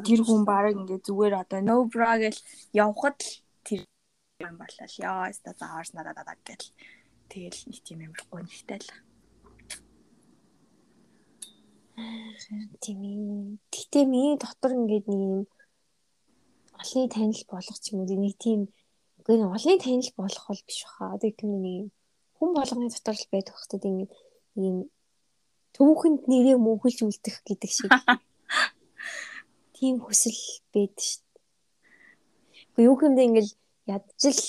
[0.07, 2.39] тэр хүн баг ингээ зүгээр одоо no bra гэл
[2.73, 3.33] явхад л
[3.63, 3.79] тэр
[4.43, 6.67] юм болол яа өста зааварс надад даа гэл
[7.31, 8.89] тэгэл нэг тийм амар гонхтой л.
[12.81, 13.57] Тийм ээ.
[13.73, 15.43] Гэтэ миний дотор ингээд нэг юм
[16.77, 18.69] олны танил болгох юм уу нэг тийм
[19.27, 21.19] үгүй нэг олны танил болох бол биш баха.
[21.19, 21.91] Одоо юм нэг
[22.39, 24.07] хүн болгоны дотор л байдаг хэвчээ тийм
[24.55, 24.77] ийм
[25.75, 27.91] төвхөнд нэрээ мөнхөлж үлдэх гэдэг шиг.
[29.75, 30.39] Тийм хүсэл
[30.71, 31.43] байдаг шүү дээ.
[32.79, 33.51] Уу юу хэмдэ ингээл
[33.91, 34.41] ядчил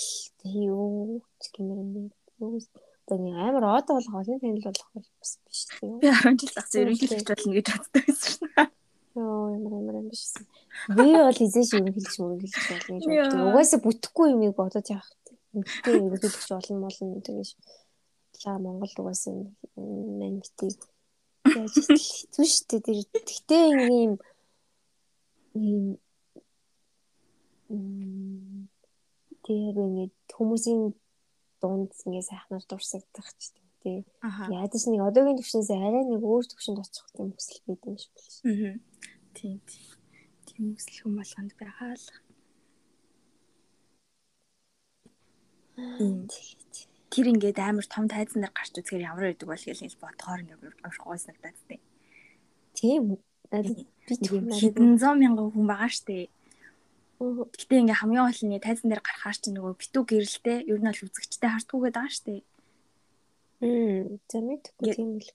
[0.46, 1.90] юу ч гэмээр юм
[2.38, 2.62] бэ.
[3.02, 5.98] Одоо нэг амар од болгоо олон танил болох бол бас биш тийм.
[5.98, 8.77] Би 10 жил ахс ерөнхийлөгч болно гэж боддог байсан шнэ.
[9.18, 10.22] Йоо ямар ямар юм биш.
[10.96, 13.46] Би бол эзэш ерөнхийлөгч мөрөнхийлөгч болно гэж боддог.
[13.50, 15.10] Угаасаа бүтэхгүй юмыг бодож явах.
[15.54, 17.48] Үнэхээр ерөнхийлөгч болно молно тэгэж.
[18.44, 19.34] Лаа Монгол угаасаа
[19.74, 20.72] мань битий
[21.56, 22.80] яаж хэцүү шүү дээ.
[22.86, 24.12] Тэр тэгтээ ийм
[25.58, 25.98] ийм
[29.44, 30.94] тэр ингээд хүмүүсийн
[31.60, 33.52] дунд ингээ сайхнаар дурсагдах ч
[33.82, 34.04] тийм
[34.50, 38.74] Ядаж нэг одоогийн төвшнээс арай нэг өөр төвшөнд очих юм хүсэл байдаг юм шиг байна.
[38.74, 38.76] Аа.
[39.36, 39.86] Тийм тийм.
[40.46, 42.06] Тийм хүсэл хүм болгонд байгаа л.
[47.08, 51.24] Тэр ингээд амар том тайзан дээр гарч үзэхээр ямар байдаг бол гэж бодохоор ингээд аврахгүйс
[51.30, 51.82] надад тийм.
[52.74, 53.02] Тийм.
[53.50, 54.14] Би
[54.58, 56.28] хэдэн зуун мянган хүн байгаа штэ.
[57.18, 61.04] Гэтэ ингээ хамгийн гол нь тайзан дээр гарахаар чи нөгөө битүү гэрэлтэй ер нь бол
[61.06, 62.42] үзэгчтэй хартгүйгээд байгаа штэ.
[63.60, 65.30] Мм, за мэдгүй тийм л.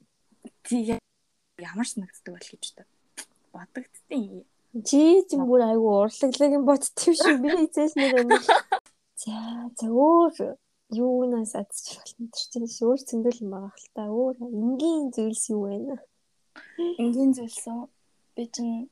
[0.64, 1.00] Тийм
[1.60, 2.66] ямар санагддаг бол гэж
[3.54, 4.44] бодогдтiin.
[4.74, 7.38] Чи чинь бүр айгүй урлаглаг юм бодтив шүү.
[7.44, 8.32] Би эцэс нэг юм.
[9.22, 9.36] За,
[9.78, 10.58] за өөр
[10.90, 14.04] юунаас адчих болно чинь өөр зөндөл юм байгаа хэл та.
[14.10, 16.00] Өөр энгийн зүйлс юу вэ?
[16.98, 17.86] Энгийн зүйлс үү?
[18.34, 18.90] Би чинь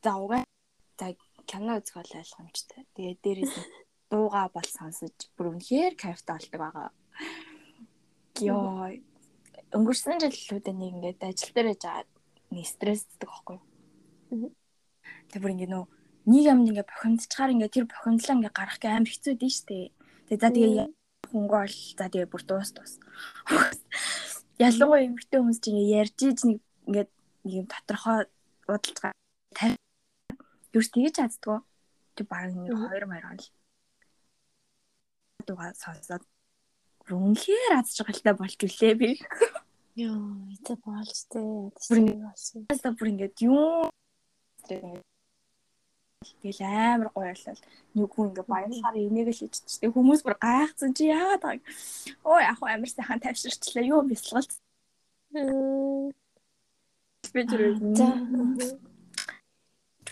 [0.00, 0.40] завга
[0.96, 1.12] за
[1.44, 2.80] кино үзэх бол ойлгомжтой.
[2.96, 3.54] Тэгээд дээрээс
[4.08, 6.88] дууга бол сонсож бүр үнэхээр кайфтай болдог байгаа.
[8.40, 8.92] Йоо.
[9.72, 12.08] Өнгөрсөн жилүүд нэг ингээд ажил дээр яжгаад
[12.52, 13.58] нэг стрессдэг байхгүй
[14.30, 14.52] юу?
[15.30, 15.86] Тэгээ бүр ингээд нөө
[16.26, 19.78] нэг юм ингээд бохимдчихаар ингээд тэр бохимдлаа ингээд гарах гэ амар хэцүү дээ штэ.
[20.26, 20.86] Тэгээ за тэгээ
[21.30, 22.92] хөнгөө бол за тэгээ бүр дуус дуус.
[24.66, 26.58] Ялангуяа эмэгтэй хүмүүс чинь ярьж иж нэг
[26.90, 27.10] ингээд
[27.46, 28.26] нэг юм тодорхой
[28.66, 28.98] бодолж
[29.54, 29.78] тарих
[30.74, 31.58] юус тэгэж чаддгүй.
[32.18, 33.48] Тэг баг нэг 2 маяг он л.
[35.46, 36.26] Дугаа сонсоод
[37.14, 39.10] үнэхээр аз жаргалтай болж үлээ би.
[39.96, 41.70] Йоо, это болж тээ.
[41.72, 41.98] Бүр.
[42.70, 43.90] Яста бүр ингээд юу
[46.42, 47.60] Тэгэл амар гоё болол
[47.94, 49.92] нэг хүн ингээ баярлахаар энийг л хийчихсэн.
[49.94, 51.62] Хүмүүс бүр гайхсан чи яагаад байгааг.
[52.26, 53.84] Оо яг амар сайхан тавьширчлаа.
[53.84, 54.52] Юу бясалгалт.
[57.32, 57.62] Би тэр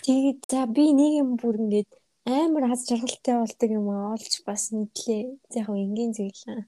[0.04, 1.90] Тэгээд за би нэг юм бүр ингээд
[2.24, 5.36] амар аз жаргалтай болдог юм олж бас мэдлээ.
[5.60, 6.64] Яг энгийн зүйл.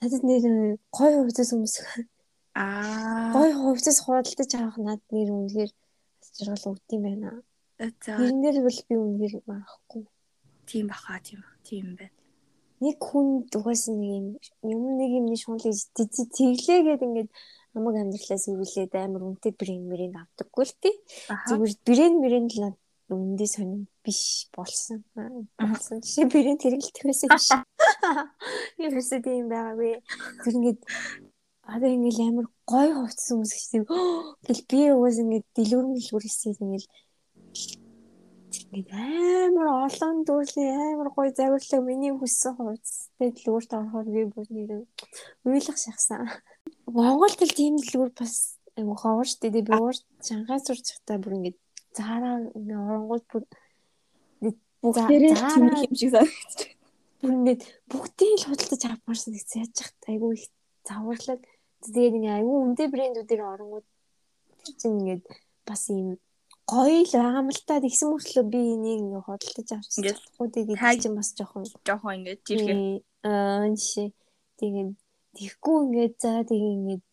[0.00, 1.76] Надад нэр гоё хувцас хүмүүс
[2.54, 5.70] аа гоё хувцас худалдаж авах над нэр үнэхээр
[6.20, 7.30] аз жаргал өгд юм байна.
[7.80, 10.04] За тэрнэр бол би үнэхээр марахгүй.
[10.68, 12.12] Тийм баха тийм тийм байна.
[12.84, 17.30] Нэг хүн угаас нэг юм нэг юм шунлыг тэглээ гэдэг ингээд
[17.72, 20.94] намайг амьдралаас үргэлээд амар үнэтэй брэнд мөрийг авдаггүй л тий.
[21.48, 22.76] Зүгээр брэнд мөрөнд л
[23.14, 25.04] үндэ сонин биш болсон.
[25.58, 26.00] Болсон.
[26.02, 27.48] Жишээ брэнд хэрэгэлдэг байсан биш.
[28.84, 29.92] Ерөөсөө тийм байгаагүй.
[30.42, 30.80] Тэр ингээд
[31.62, 33.82] одоо ингээд амар гой хувцас хүмүүс гэсэн.
[34.46, 36.86] Тэгэл би уус ингээд дэлгүүрэн дэлгүүр хийсээ ингээд
[38.72, 44.70] ингээд амар олон дүрлийн амар гой завирлаг миний хүссэн хувцастай дэлгүүрт орохоор би бүр нэр
[45.46, 46.28] уйлах шахсан.
[46.88, 49.96] Монгол гэл тийм дэлгүүр бас айгу ховор штэ би уур
[50.26, 51.58] Шанхай сурч захтаа бүр ингээд
[51.98, 53.44] заараа ингээ оронгууд бүр
[54.82, 56.30] бүх заараа юм шиг санагдаж байна.
[57.22, 60.44] Бүр ингээд бүгдийг л худалдаж авмаарсан гэж яаж яхад айгүй их
[60.88, 61.40] заварлаг.
[61.82, 63.86] Тэгээд ингээ айгүй үнэтэй брэндүүдээр оронгууд
[64.78, 65.24] чинь ингээд
[65.66, 66.18] бас юм
[66.66, 70.02] гоё л байгаа юм л та тэгсэн мөртлөө би энийг ингээ худалдаж авчихсан.
[70.02, 72.78] Болохгүй тэгээд чинь бас жоохон жоохон ингээ жирхээ.
[73.26, 74.08] Аа жишээ
[74.58, 74.90] тэгээд
[75.38, 77.04] тэгхгүй ингээд за тэгээд ингээд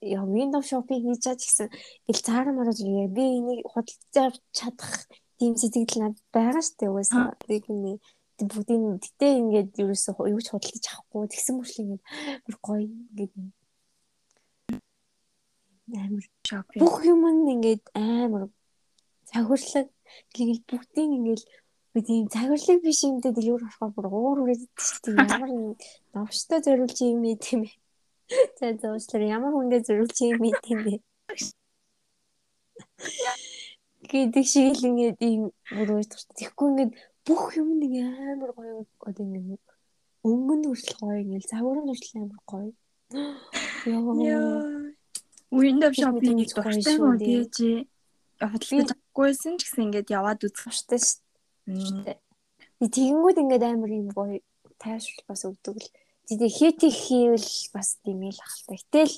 [0.00, 1.68] яа window shopping хийж чад гэсэн
[2.10, 4.94] ил цаараа мараа зүгээр би энийг худалдаж чадах
[5.38, 7.36] тийм сэтгэл надад байгаа штэ угаасаа.
[7.40, 8.00] Тэг нэг
[8.38, 12.02] бүгдийн гэтээ ингээд ерөөсөө юу ч худалдаж авахгүй тэгсэн мөрчлөө ингээд
[12.44, 13.32] бүр гоё ингээд
[16.02, 16.80] амар шопинг.
[16.82, 17.22] бүх юм
[17.54, 18.48] ингээд амар
[19.30, 19.88] цагурлаг
[20.34, 21.42] тэгэл бүгдийн ингээд
[21.94, 24.62] бид ийм цагурлаг биш юмдээ дэлгүүр орохоор бүр уур үрээд
[25.04, 25.50] тийм ямар
[26.14, 27.74] новштой зориулж юм ээ тийм ээ.
[28.58, 30.98] За зөөслөр ямар хүндээ зориулж юм ээ тийм ээ.
[34.10, 35.42] гэдэг шиг л ингээд ийм
[35.74, 36.92] бүр өөртөө тэгэхгүй ингээд
[37.26, 39.62] бүх юм нэг амар гоё одоо ингээд
[40.28, 42.70] өнгөн хүртэл гоё ингээд загвар нь хүртэл амар гоё.
[44.28, 44.94] Яа.
[45.54, 47.56] Windows Shopping-ийг дуртай мó тийж
[48.42, 52.18] худалдаж авахгүйсэн ч гэсэн ингээд яваад үзэх штэ штэ.
[52.82, 54.42] Тэгэнгүүт ингээд амар юм гоё
[54.82, 55.88] тайвшрал бас өгдөг л.
[56.24, 58.80] Тэгээ хийти хийвэл бас тийм л ахалтай.
[58.80, 59.14] Гэтэл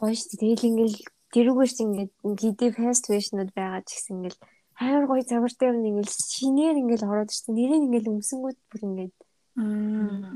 [0.00, 0.40] гоё штэ.
[0.40, 0.96] Тэгэл ингээд
[1.28, 4.38] тэрүүгээрч ингээд хийдий фаст фэшнүүд байгаа ч гэсэн ингээд
[4.80, 7.52] амар гоё завартай юм ингээд шинээр ингээд ороод ирсэн.
[7.52, 9.14] Нэрийг ингээд өмсөнгүүд бүр ингээд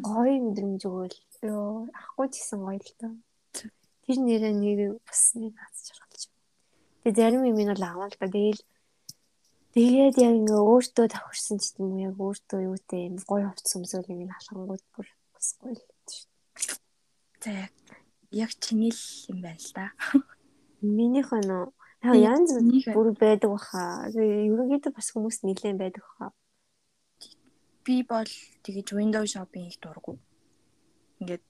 [0.05, 1.17] гоё мэдрэмж өгөөл.
[1.49, 3.13] Йоо ахгүй ч гэсэн гоё л таа.
[4.05, 6.23] Тэр нэрээ нэг бас нэг хаз жаргалж.
[7.09, 8.29] Тэгээ зарим юм нь бол аваа л да.
[8.29, 8.61] Тэгэл
[9.73, 14.13] тэгээд яг ингээ өөртөө давхарсан ч юм уу яг өөртөө юутэй юм гоё хувц өмсөөл
[14.13, 15.09] ингээ халахангууд бүр
[15.45, 15.85] бас гоё л
[16.57, 16.81] шүү.
[17.45, 17.53] За
[18.33, 19.93] яг чиний л юм байна л да.
[20.81, 21.53] Минийх нь
[22.01, 22.57] яа янз
[22.97, 24.09] бүр байдаг баха.
[24.17, 26.33] Ерөнхийдөө бас хүмүүс нилээн байдаг баха.
[27.85, 28.31] Би бол
[28.65, 30.17] тэгэж window shopping их дургу.
[31.21, 31.45] Ингээд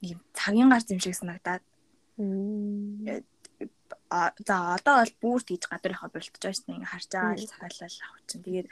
[0.00, 1.62] ийм цагийн гар зэм шиг санагдаад
[4.08, 8.24] а за одоо бол бүрт гэж гадуурхаа болтож байсан ингээ харж байгаа л цахалал авах
[8.24, 8.68] чинь тэгээд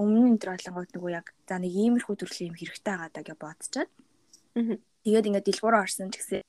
[0.00, 3.38] өмнө энэ төр болонгууд нөгөө яг за нэг иймэрхүү төрлийн юм хэрэгтэй байгаа даа гэж
[3.42, 3.90] бодцоод
[5.04, 6.42] тэгээд ингээ дэлгүүрөө орсон ч гэсэн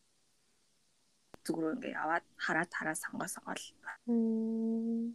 [1.46, 3.66] зүгрөө ингээ яваад хараад хараа сонгоо сонгоол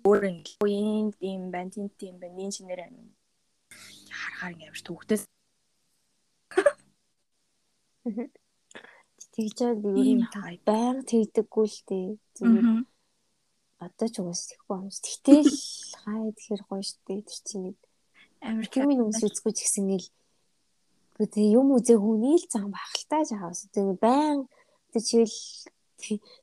[0.08, 3.14] өөр ингээ энэ юм байна тийм тийм байна шинээр юм
[4.11, 5.22] харахаар ингээ амир төвхтөөс
[9.34, 10.26] тэгжээд ер нь
[10.66, 12.08] байнга тэгдэггүй л дээ.
[12.36, 12.66] Зүгээр.
[13.84, 14.88] Одоо ч угаас тэхгүй юм.
[14.90, 15.50] Тэгтэл
[16.02, 17.78] хаа тэгэхээр гоё штэ тэр чинь нэг
[18.41, 20.09] Америк юм хүмүүс үзгүй ч гэсэн ил
[21.20, 23.68] тэгээ юм үзээ хүний л зам байх л таа жаавс.
[23.76, 24.49] Тэгээ байн
[24.93, 25.34] тэг чийл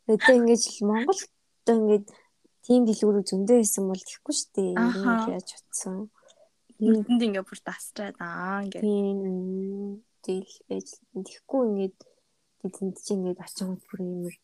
[0.06, 1.22] одоо ингэж Монгол
[1.66, 2.04] одоо ингэж
[2.62, 4.78] тийм дэлгүүрүү зөндөө байсан бол тэхгүй штэ.
[4.78, 6.14] Юу яаж утсан.
[6.78, 8.86] Энд ингээ бүр тасчаад аа ингээ.
[8.86, 10.88] Тийм тэгэл байж
[11.26, 11.96] тэхгүй ингэж
[12.78, 14.36] тэнд чи ингээд очиод бүр юмэр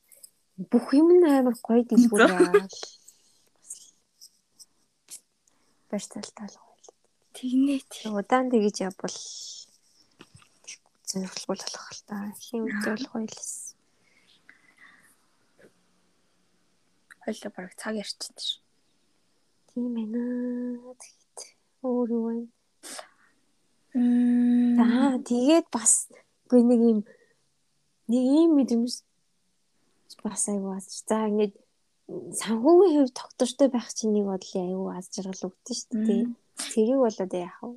[0.71, 2.65] бүх юм амар гоё дэлгүүр байгаа.
[5.93, 6.72] Баш талтал гоё.
[7.33, 8.09] Тэгнэ тий.
[8.09, 9.17] Удаан тэгэж явбал
[11.09, 12.17] зөвхөлгүй болох л та.
[12.39, 13.37] Хин үйл гоё л.
[17.23, 18.59] Хойло бараг цаг ярьчихсан ш.
[19.73, 20.93] Тийм ээ наа.
[21.01, 21.37] Тэгэд
[21.81, 22.35] өөр юу вэ?
[23.93, 26.09] За тэгээд бас
[26.45, 26.99] үгүй нэг юм
[28.09, 29.05] нэг ийм мэдрэмж
[30.25, 30.85] бас аюу аз.
[31.07, 31.53] За ингээд
[32.41, 36.23] санхүүгийн хувь доктортой байх чинь нэг бодлын аюу аз жаргал өгдөн шүү дээ.
[36.57, 37.71] Тэрийг болоод яах вэ?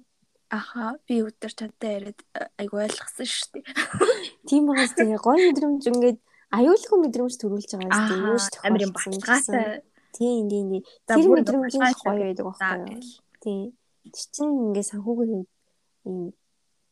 [0.51, 2.19] Аха би өдөр чадтай яриад
[2.61, 3.65] аюу ойлгосон шүү дээ.
[4.49, 6.19] Тийм байгаас тэгээ гой мэдрэмж ингээд
[6.55, 8.67] аюулгүй мэдрэмж төрүүлж байгаа шүү дээ.
[8.69, 9.83] Амир юм баталгаатай.
[10.15, 10.83] Тийм тийм тийм.
[11.09, 13.03] Тэр мэдрэмж гоё байдаг байхгүй юу?
[13.43, 13.65] Тийм.
[14.07, 15.45] Тэр чинь ингээд санхүүгийн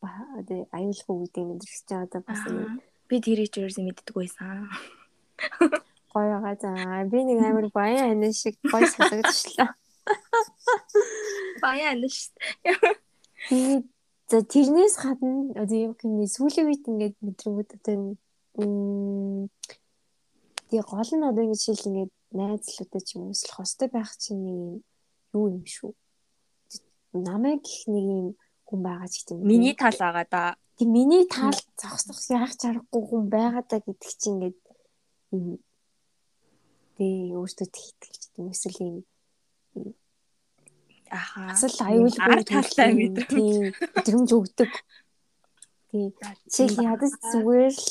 [0.03, 2.43] одоо аюулгүй гэдэг мэдрэгч чинь одоо бас
[3.09, 4.65] Би тэрийг ч ерөөсөө мэддэг байсан.
[6.15, 6.73] Гоё байгаа за.
[7.13, 9.77] Би нэг амар баян ань шиг гоё санагдчихлаа.
[11.65, 12.37] Баян ань шүү.
[13.49, 13.85] Тэгээд
[14.29, 17.97] за тэрнээс гадна одоо юм хэмнээ сүүлийн үед ингээд мэдрэмүүд одоо
[20.69, 22.05] Тэгээ гол нь одоо ингэ жишээл ингэ
[22.39, 24.83] найзлуудаа ч юм уу өслөх хостой байх чинь нэг юм
[25.35, 25.93] юу юм шүү.
[27.15, 28.29] Намайг гэх нэг юм
[28.67, 29.39] хүн байгаа ч гэдэг.
[29.43, 30.59] Миний тал байгаа да.
[30.79, 34.59] Тэг миний таал зогсох яах чаргагүй хүн байгаа даа гэдэг чинь ингээд
[35.35, 35.45] юм
[36.99, 38.97] тэг өөртөө тэгтгэлж юм эсвэл юм
[41.11, 44.71] аха асал аюулгүй талтай мэдрэмж өгдөг.
[45.91, 46.15] Тэг
[46.51, 47.89] чи ядаж зүгээр л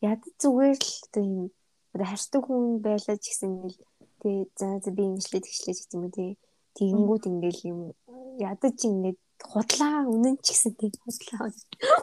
[0.00, 1.50] ядаж зүгээр л юм
[1.94, 3.78] одоо харьцдаг хүн байлаа ч гэсэн ингээл
[4.22, 6.30] тэг за за би ингэслээ тэгшлээ гэх юм тэг
[6.78, 7.80] тэгэнгүүт ингээл юм
[8.38, 11.50] ядаж ингээд худлаа үнэн ч гэсэн тийм худлаа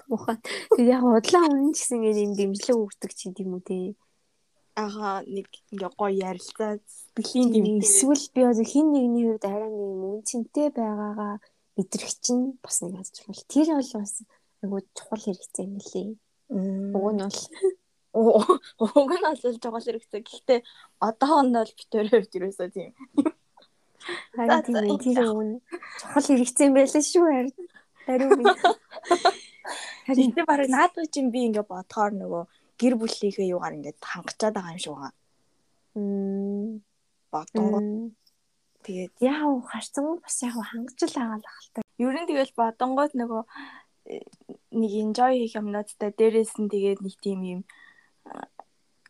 [0.09, 0.37] муухай.
[0.75, 3.95] Тэгээд яг худлаа үнэн ч гэсэн ингээд юм дэмжлэг өгдөг ч юм уу тий.
[4.77, 6.77] Ага нэг ингээ гоё ярилцаа
[7.17, 7.81] бэхлийн дэмжлэг.
[7.81, 11.33] Эсвэл би одоо хин нэгний хувьд арай нэг юм үнцэнтэй байгаагаа
[11.75, 13.41] мэдрэх чинь бас нэг чухал.
[13.49, 14.13] Тэр бол бас
[14.61, 16.09] айгуу чухал хэрэгцээ юм лээ.
[16.93, 17.41] Уг нь бол
[19.01, 20.21] уг нь бол чухал хэрэгцээ.
[20.21, 20.59] Гэхдээ
[21.01, 22.93] одоохонд бол битүүрийн хувьд юусоо тийм
[24.37, 25.49] Харин тийм тэр өгн
[25.99, 27.53] чухал хэрэгцээ юм байлаа шүү харин.
[28.05, 28.43] Харин би
[30.07, 32.43] харин тэ барыг наадгүй чинь би ингээ бодохоор нөгөө
[32.81, 35.13] гэр бүлийнхээ юугаар ингээд хангачаад байгаа юм шиг байгаа.
[35.97, 36.67] м
[37.33, 37.89] Бодонгууд
[38.85, 41.83] тэгээд яав харцсан бас яг хангаж л байгаа л ахaltaа.
[41.97, 43.43] ер нь тэгэл бодонгууд нөгөө
[44.13, 44.23] э,
[44.79, 47.61] нэг enjoy хийх юмнуудтай дээрээс нь тэгээд нэг тийм юм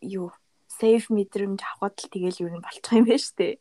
[0.02, 0.32] юу
[0.68, 3.56] safe мэдрэмж авахд л тэгэл ер нь болчих юм байна шүү дээ.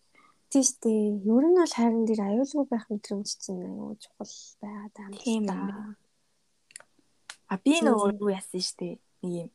[0.51, 1.03] Тийм шүү дээ.
[1.27, 5.09] Ер нь бол харин дээр аюулгүй байх мэдрэмж чинь аюу чухал байгаа даа.
[5.19, 5.97] Тийм юм.
[7.51, 8.95] А би нөгөө юу яасан шүү дээ.
[9.23, 9.51] Нэг юм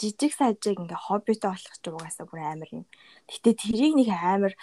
[0.00, 2.84] жижиг сажиг ингээ хоббитой болох ч угаасаа бүр амар юм.
[3.30, 4.54] Гэтэ тэрийг нэг амар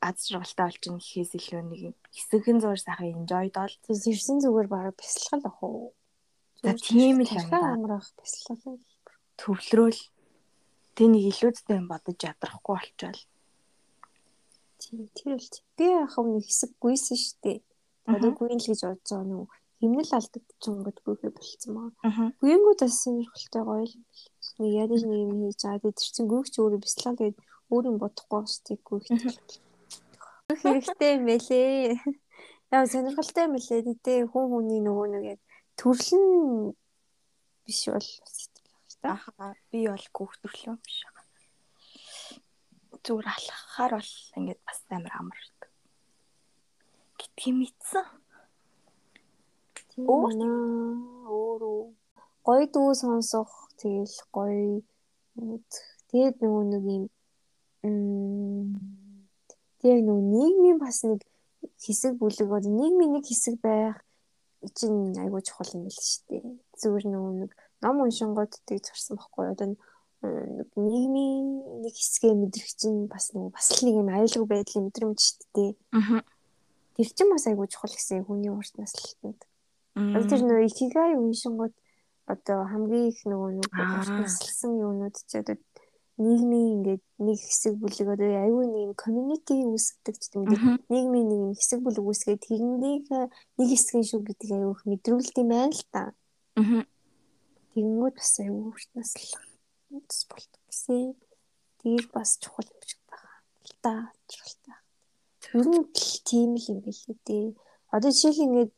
[0.00, 3.74] аз жаргалтай болж ин гэхээс илүү нэг юм хэсэгэн зур сайхан enjoy дол.
[3.88, 5.92] Ирсэн зүгээр бараг бясалгал ах уу.
[6.62, 7.60] За тийм л юм да.
[7.76, 8.80] амрах бясалгал.
[9.40, 10.00] Төвлөрөөл
[10.96, 13.20] тэнийг илүүдтэй юм бодож ядрахгүй болчвол.
[14.80, 17.58] Тийм тэр л би яг нэг хэсэг гүйсэн шүү дээ.
[18.10, 19.44] Одоо гүйн л гэж байгаа нүү
[19.84, 21.90] химнэл алдагдчихгүй гүйхэ болцсон маа.
[22.40, 24.24] Гүйнгүүд бас сонирхолтой гоё юм бэл.
[24.58, 25.90] Нэг яаж нэг юм хийж байгаа.
[25.98, 27.38] Тэр чинь гүйгч өөрөө бяцлаа тэгээд
[27.74, 29.10] өөр юм бодохгүй штий гүйхт.
[30.46, 31.98] Гүйх хэрэгтэй юм бэлээ.
[32.70, 33.82] Яа сонирхолтой юм бэлээ.
[33.82, 35.40] Гэтэ хүн хүний нөгөө нэг яг
[35.74, 36.70] төрлөн
[37.66, 38.48] биш бол бас
[39.02, 39.18] та.
[39.18, 41.26] Аха би бол гүйх төрлөө биш байгаа.
[43.04, 45.70] Зүгээр алхахаар бол ингээд бас амар амардаг.
[47.18, 48.06] Гэтгий мэдсэн.
[49.98, 50.38] Өөр
[51.26, 52.03] өөрөө
[52.46, 54.82] гоё дүү сонсох тэгэл гоё
[55.40, 55.86] үзэх.
[56.12, 57.04] Тэгээд нөгөө нэг юм
[59.80, 61.20] тэг нөгөө нийгмийн бас нэг
[61.80, 63.98] хэсэг бүлэг одоо нийгмийн нэг хэсэг байх
[64.76, 66.44] чинь айгуу чухал юм л шүү дээ.
[66.80, 67.50] Зүгээр нөгөө нэг
[67.82, 69.68] ном уншингууд тийг зорсон байхгүй одоо
[70.76, 75.44] нийгмийн нэг хэсгээ мэдрэх чинь бас нөгөө бас л нэг юм аюулгүй байдлын мэдрэмж шүү
[75.52, 75.72] дээ.
[75.92, 76.24] Аа.
[76.96, 79.40] Тэр чинь бас айгуу чухал гэсэн хүний урт наслалтанд.
[79.96, 81.74] Тэр нөгөө икигай уншингууд
[82.24, 83.70] одоо хамгийн их нөгөө нэг
[84.24, 85.56] наслсан юунууд ч одоо
[86.16, 91.58] нийгмийн ингээд нэг хэсэг бүлэг одоо аюу нэг community үүсгдэг ч юм уу нийгмийн нэг
[91.58, 93.10] хэсэг бүлэг үүсгээд тэрнийг
[93.58, 96.02] нэг хэсгийн шүү гэдэг аюу их мэдрүүлт юм байна л та.
[96.54, 96.86] Аа.
[97.74, 99.42] Тэнгүүд бас аюу урт наслах
[99.90, 101.18] бас болдог гэсэн.
[101.82, 103.38] Тэр бас чухал юм шиг байгаа.
[103.66, 103.94] Л та
[104.30, 104.78] чухалтай.
[105.58, 105.84] Ер нь
[106.22, 107.46] тийм л юм билээ дээ.
[107.90, 108.72] Одоо жишээл ингээд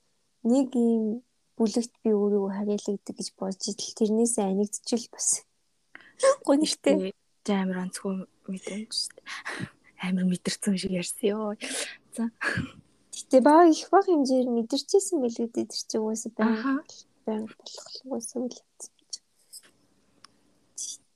[0.48, 1.20] нэг юм
[1.56, 5.28] бүлэгт би өөрийгөө харьяалагддаг гэж бодож идэл тэрнээсээ анигдчихвэл бас
[6.46, 7.12] гоо нэртэй
[7.56, 9.26] амар онцгой мэдрэмж шүү дээ.
[10.06, 11.54] Амар мэдэрсэн шиг ярьсан ёо.
[12.16, 12.28] За.
[13.16, 16.84] Гэтэ баг их баг хэмжээр мэдэрчээсэн билүү дээ тэр чинь угаасаа байнга
[17.24, 18.58] байнга болох угаасаа үл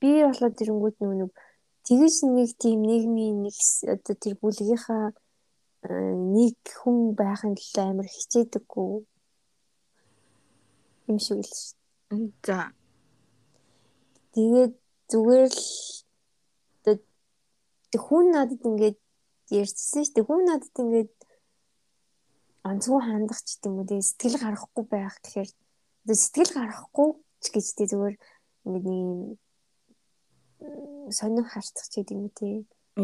[0.01, 1.32] би болоод ирэнгүүт нэг
[1.86, 3.57] тэгэж нэг тийм нийгмийн нэг
[3.95, 5.12] одоо тэр бүлгийнхаа
[5.84, 8.91] э, нэг хүн байхын төлөө амар хичээдэггүй
[11.11, 12.31] юм шиг л шүү.
[12.47, 12.71] За.
[14.35, 14.75] Тэгээд
[15.11, 15.67] зүгээр л
[17.91, 18.99] тэг хүн надад ингээд
[19.51, 20.29] ярьчихсан шүү дээ.
[20.31, 21.13] Хүн надад ингээд
[22.71, 25.51] онцгой хандах ч гэдэм үү дээ сэтгэл гаргахгүй байх гэхээр
[26.07, 27.09] сэтгэл гаргахгүй
[27.43, 28.17] ч гэж дээ зүгээр
[28.67, 29.39] ингээд нэг
[31.19, 32.59] сонир харцах ч гэдэм үү дээ.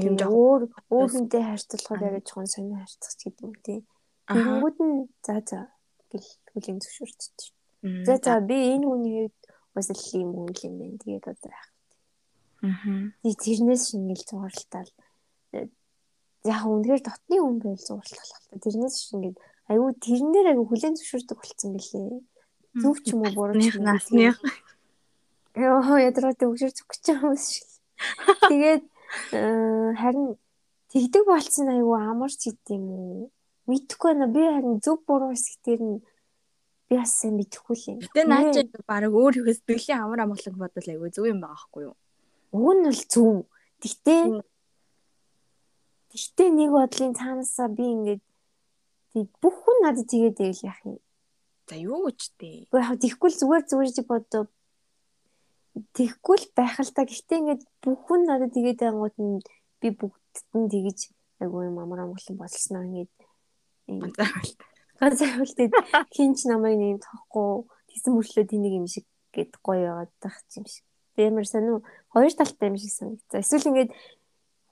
[0.07, 3.81] Юм өөр өөр хүнтэй харьцуулахад яриад жоохон сонир харцах ч гэдэм үү дээ.
[4.29, 5.61] Тэгэнгүүт нь за за
[6.13, 7.56] гэл хүлийн зөвшөөрч.
[7.83, 9.41] За за би энэ хүний хувьд
[9.75, 10.99] бас л юм хүн юм байна.
[11.03, 11.77] Тэгээд одоо яах вэ?
[12.67, 13.35] Аа.
[13.45, 14.91] Тэрнээс шингээл зурлалтал
[16.47, 18.57] яг үнэхээр дотны хүн байл зурлах л та.
[18.63, 19.37] Тэрнээс шингээд
[19.69, 22.23] аюу тэрэн дээр аюу хүлэн зөвшөөрдөг болцсон бэлээ.
[22.81, 24.35] Зүг ч юм уу буруу ч юм уу.
[25.57, 27.67] Йоо ядраад өгшөр зүгч юм шиг.
[28.51, 28.85] Тэгээд
[29.33, 30.37] э, харин
[30.93, 33.29] тэгдэг болцсон аюу амарч идэм үү?
[33.67, 34.27] Мэдхгүй байна.
[34.31, 35.99] Би харин зөв буруу хэсэг дээр нь
[36.89, 37.99] би бас сайн мэдэхгүй л юм.
[38.03, 38.57] Гэтэ наач
[38.87, 41.97] баг өөр их сэтгэлийн амар амгалан бодвол айгүй зөв юм байгаа хгүй юу?
[42.55, 43.35] Уг нь бол зөв.
[43.83, 44.15] Гэтэ
[46.17, 48.23] Гэхдээ нэг бодлын цаанаасаа би ингээд
[49.37, 50.97] бүх хүн надад тэгээд байл яах юм.
[51.69, 52.73] За юу гэж тээ.
[52.73, 54.45] Уу яг тийхгүй л зүгээр зүгээр чи бодоо.
[55.93, 57.05] Тэгхгүй л байх л та.
[57.05, 59.45] Гэхдээ ингээд бүх хүн надад тэгээд ангууд нь
[59.81, 60.99] би бүгдд нь тэгэж
[61.45, 63.13] айгуу юм амар амгалан болсноо ингээд
[65.01, 65.57] ганцаархалт.
[65.57, 70.67] Ганцаархалт хинч намайг нэм тоохгүй тэгсэн мөрчлөө тэнийг юм шиг гээд гоё яваад тах юм
[70.67, 70.85] шиг.
[71.17, 71.81] Бэмэр сонио
[72.13, 73.41] хоёр талтай юм шиг санагцаа.
[73.41, 73.91] Эсвэл ингээд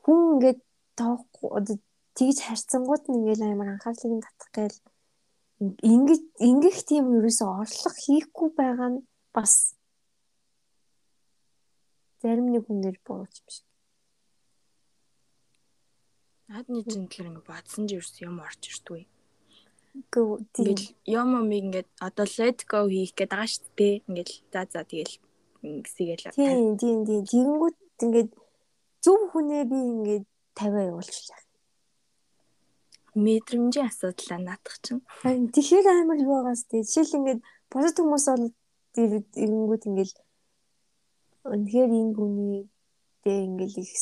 [0.05, 0.61] хүн ингээд
[0.97, 1.77] тоохгүй одоо
[2.17, 4.79] тэгж харьцангууд нь ингээл амар анхаарлыг нь татах гээл
[5.91, 8.99] ингэж ингэх тийм ерөөсөө орлого хийхгүй байгаа нь
[9.35, 9.75] бас
[12.21, 13.67] зарим нэг хүнээр бууж юм шиг.
[16.49, 19.03] Наадны зиндлэр ингэ бодсон ч ерөөс юм орж ирдгүй.
[19.95, 23.95] Ингээд юм юм ингээд одоо let go хийх гээд байгаа шүү дээ.
[24.11, 25.15] Ингээд за за тэгэл
[25.63, 26.35] гисгээл.
[26.35, 27.23] Тийм тийм тийм.
[27.31, 28.31] Тэгэнгүүт ингээд
[29.05, 30.25] зөв хүнээ би ингээд
[30.59, 31.43] тавиа явуулчихлаа.
[33.15, 35.03] Мэдрэмжийн асуудал наадах чинь.
[35.55, 36.83] Тэгэхээр амар юу байгаас тээ.
[36.83, 37.41] Жишээл ингээд
[37.71, 38.47] бусад хүмүүс бол
[38.99, 40.13] ирэнгүүт ингээд
[41.47, 42.63] үнэхээр энэ хүний
[43.23, 43.93] дэ ингээд их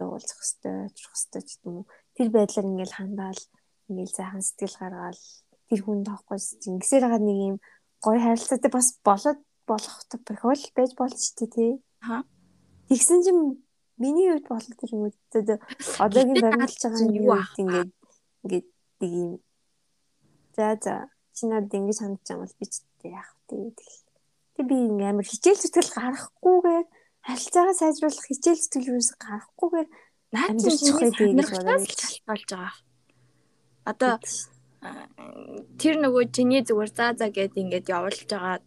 [0.00, 1.86] уулзах хэвээр очих хэвээр ч юм уу.
[2.16, 3.40] Тэр байдлаар ингээд хандаал
[3.88, 5.22] ингээд сайхан сэтгэл гаргаал
[5.68, 6.38] тэр хүн тоохгүй
[6.70, 7.56] ингэсээр байгаа нэг юм
[8.04, 11.72] гоё харилцаатай бас болоод болох тохиол байж шүү дээ тий.
[12.06, 12.22] Аа.
[12.88, 13.42] Тэгсэн чинь
[13.98, 15.58] миний хувьд болох тэр юм үү.
[15.98, 17.90] Одоогийн баримталж байгаа юм юу ингээд
[18.44, 18.66] ингээд
[19.00, 19.30] нэг юм
[20.56, 20.94] за за
[21.34, 22.74] чи надад ингэж хандж байгаа бол би ч
[23.04, 24.02] яах вэ тэгэл.
[24.56, 26.86] Тэг би ингээм амар хичээл зүтгэл гаргахгүйгээр
[27.26, 29.88] харилцаагаа сайжруулах хичээл зүтгэл юус гаргахгүйгээр
[30.32, 31.48] амьдрчих гэдэг гэж
[32.26, 32.74] бодож байгаа.
[33.86, 34.18] Одоо
[35.80, 38.58] тэр нөгөө чиний зүгээр заа заа гэд ингээд явуулж байгаа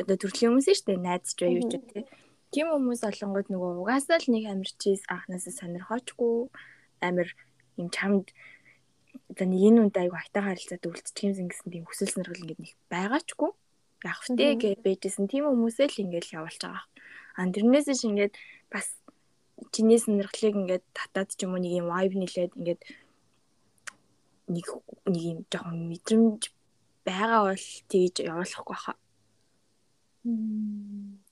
[0.00, 2.04] одоо төрлийн хүмүүс шүү дээ найз ч юу ч тий.
[2.52, 6.52] Тийм хүмүүс олонгод нөгөө угаасаа л нэг амирчээс анханасаа сонирхоочгүй
[7.00, 7.28] амир
[7.80, 8.32] юм чамд
[9.36, 12.72] за нэг энэ үнд айгу хайтаа харилцаад үлдчих юм гэсэн тийм хүсэл сонирхол ингээд нэг
[12.92, 13.50] байгаачгүй
[14.04, 16.84] яах втэ гэж байжсэн тийм хүмүүсээ л ингээд явуулж байгаа.
[17.38, 18.34] А тэрнээс ш ингээд
[18.68, 18.86] бас
[19.72, 22.80] чиний сонирхлыг ингээд татаад ч юм уу нэг юм vibe нилээд ингээд
[24.54, 24.66] нэг
[25.12, 26.42] нэг юм жоохон мэдрэмж
[27.06, 28.96] байгаа бол тэгж явуулахгүй хаа.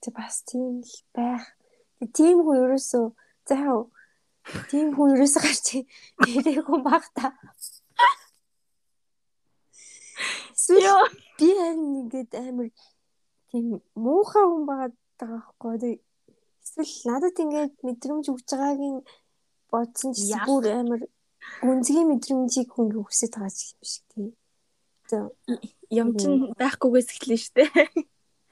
[0.01, 1.45] Тэг бас тийм л байх.
[2.17, 3.05] Тийм хүн ерөөсөө
[3.47, 3.81] за яа
[4.69, 5.67] тийм хүн ерөөсөө гарч
[6.35, 7.31] ирээгүй баг та.
[10.55, 12.69] Эсвэл би ингээд амар
[13.49, 16.01] тийм муухай хүн байгаа байхгүй.
[16.61, 18.97] Эсвэл надад ингээд мэдрэмж өгч байгаагийн
[19.71, 21.01] бодсон ч бүр амар
[21.61, 24.29] гүнзгий мэдрэмжийг хүн хүсэж байгаа ч юм шиг тий.
[25.91, 27.63] Юм чин байхгүйгээс эхэлнэ штэ.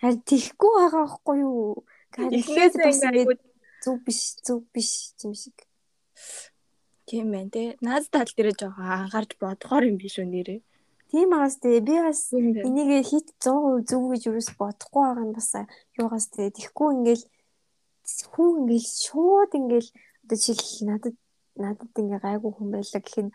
[0.02, 1.84] Харин тийхгүй байгаа байхгүй юу?
[2.18, 3.42] Эхлээд бас ингээд
[3.84, 5.58] зүг биш зүг биш юм шиг.
[7.08, 7.64] Тийм байна те.
[7.82, 10.60] Наад тал дээр жоохон анхаарч бодохоор юм биш үү нэрээ.
[11.10, 15.50] Тийм байгаас те би бас энийг хит 100% зөв гэж юус бодохгүй байгаа нь бас
[15.98, 16.54] юугаас те.
[16.54, 17.26] Тэгэхгүй ингээл
[18.34, 19.90] хүн ингээл шууд ингээл
[20.24, 21.16] одоо жишээл надад
[21.64, 23.32] надад ингээ гайгүй хүн байлаа гэх нь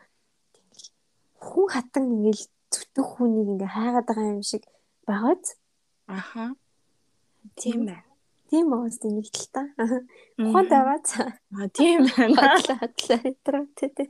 [1.47, 4.63] хүн хатан ингээл зүтгөх хүнийг ингээ хайгаад байгаа юм шиг
[5.07, 5.45] байгааз.
[6.07, 6.45] Аха.
[7.61, 8.09] Тийм байна.
[8.49, 9.63] Тийм уус нэг л та.
[10.41, 11.09] Ухаан даваац.
[11.59, 12.59] А тийм байна.
[12.65, 14.09] Хатлаа тэ.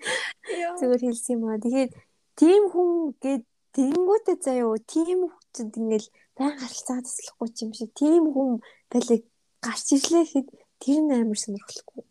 [0.78, 1.62] Зүгээр хэлсэн юм аа.
[1.62, 1.90] Тэгэхээр
[2.38, 2.90] тийм хүн
[3.22, 3.42] гээд
[3.74, 9.22] тэгэнгүүтээ заяо тийм хүчинд ингээл баян харилцаа таслахгүй юм шиг тийм хүн байлыг
[9.64, 10.48] гарч ирлээ гэхэд
[10.82, 12.06] тэр нь амар сонирхолтой.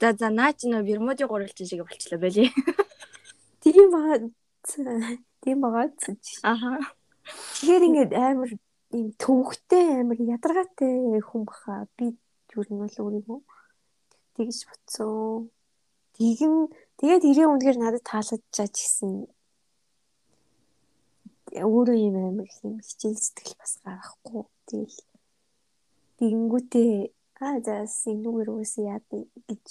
[0.00, 2.48] За за наа чи нөө Бермудын гурвалжин шиг болчлаа байли.
[3.62, 4.16] Тийм баа.
[5.44, 5.92] Тийм баа.
[6.42, 6.70] Аха.
[7.60, 8.50] Тэгэхээр ингээд амар
[8.96, 11.84] ийм төвхтэй амар ядаргаатай хүн баха.
[12.00, 12.16] Би
[12.56, 13.40] юу нь бол өөрийгөө
[14.40, 15.52] тэгж бодсон.
[16.16, 16.54] Тэгэн
[16.96, 19.28] тэгээд ирээ үнэхээр надад таалагдж чаж гисэн.
[21.60, 24.48] Өөрөө юм амар юм хичээл сэтгэл бас гарахгүй.
[24.64, 24.98] Тэгэл
[26.18, 26.92] тэгэнгүүтээ
[27.44, 29.00] аа заас энүүгээр үгүй яа
[29.48, 29.64] гэж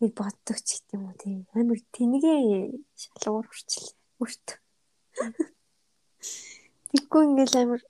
[0.00, 2.40] нэг боддог ч гэдэм үү тийм амар тэнгээ
[3.02, 4.58] шалгуур хүрчлээ өөртөө
[6.88, 7.82] Тэггүй ингээл амар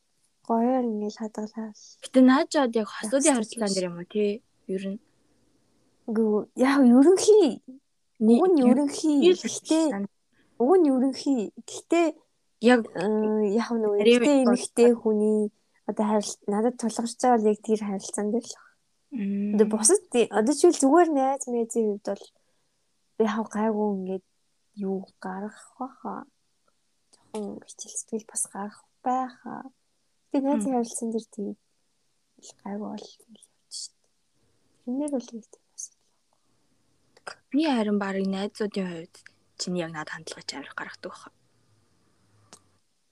[0.48, 1.70] гоёор ингээл хадгалаа.
[2.02, 4.42] Гэтэ наажаад яг хосуудын харилцаан дээр юм уу тий?
[4.74, 5.00] Ер нь.
[6.16, 7.62] Гүү яг ерөнхий.
[8.18, 9.18] Уг нь ерөнхий.
[9.38, 9.84] гэхдээ
[10.62, 11.40] уг нь ерөнхий.
[11.68, 12.06] Гэхдээ
[12.72, 12.80] яг
[13.60, 15.52] яг нөгөө эмэгтэй эмэгтэй хүний
[15.86, 18.56] одоо харилт надад тулгарч байгаа яг тэр харилцаан дээр л
[19.08, 22.24] Одоо бусад одоо ч зүгээр найз мэзийн хувьд бол
[23.24, 24.26] яг гайгүй ингээд
[24.76, 26.28] юу гарах баха.
[27.16, 29.64] Жохон хичээл сэтгэл бас гарах байха.
[30.28, 31.56] Тэгээ найзын харилцаан дээр тийм
[32.62, 33.06] гайгүй бол
[33.72, 33.92] шít.
[34.84, 35.42] Тэрнэр бол тийм
[35.72, 35.84] бас.
[37.48, 39.14] Би харин баг найзуудын хувьд
[39.56, 41.30] чиний яг надад хандлагач амир гаргадаг баха.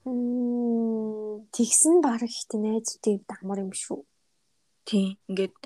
[0.05, 4.05] Мм тэгсэн баг ихтэй найзуудын дамар юм шүү.
[4.85, 5.57] Тийм ингээд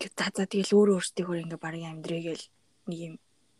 [0.00, 2.44] за за тэгэл өөр өөртөө ингээ барыг амьдрыгээл
[2.88, 3.14] нэг юм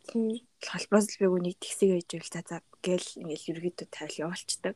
[0.07, 4.75] холбоос л байгуу нэг тэгсэг ээж байл за за гээл ингээл ерөөдөө тавил явуулцдаг.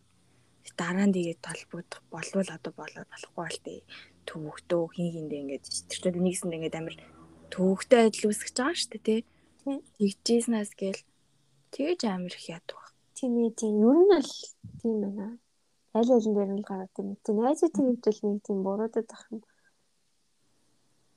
[0.77, 3.79] Дараа нь тэгээд толбогдох болвол одоо болоод болохгүй бол тээ
[4.27, 6.95] төвөгтөө хин хиндэ ингээд тэрчүүд нэгсэнд ингээд амир
[7.53, 9.21] төвөгтэй адил үсгэж байгаа шүү дээ тий.
[9.97, 11.01] Тэгжээснээс гээл
[11.73, 12.81] тэгэж амир их яадаг.
[13.17, 14.31] Тийм ээ тийм ер нь л
[14.81, 15.27] тийм байна.
[15.97, 17.09] Аль алин дээр нь гараад юм.
[17.23, 19.39] Тэ найзуудын хувьд л нэг тийм буруудад ах юм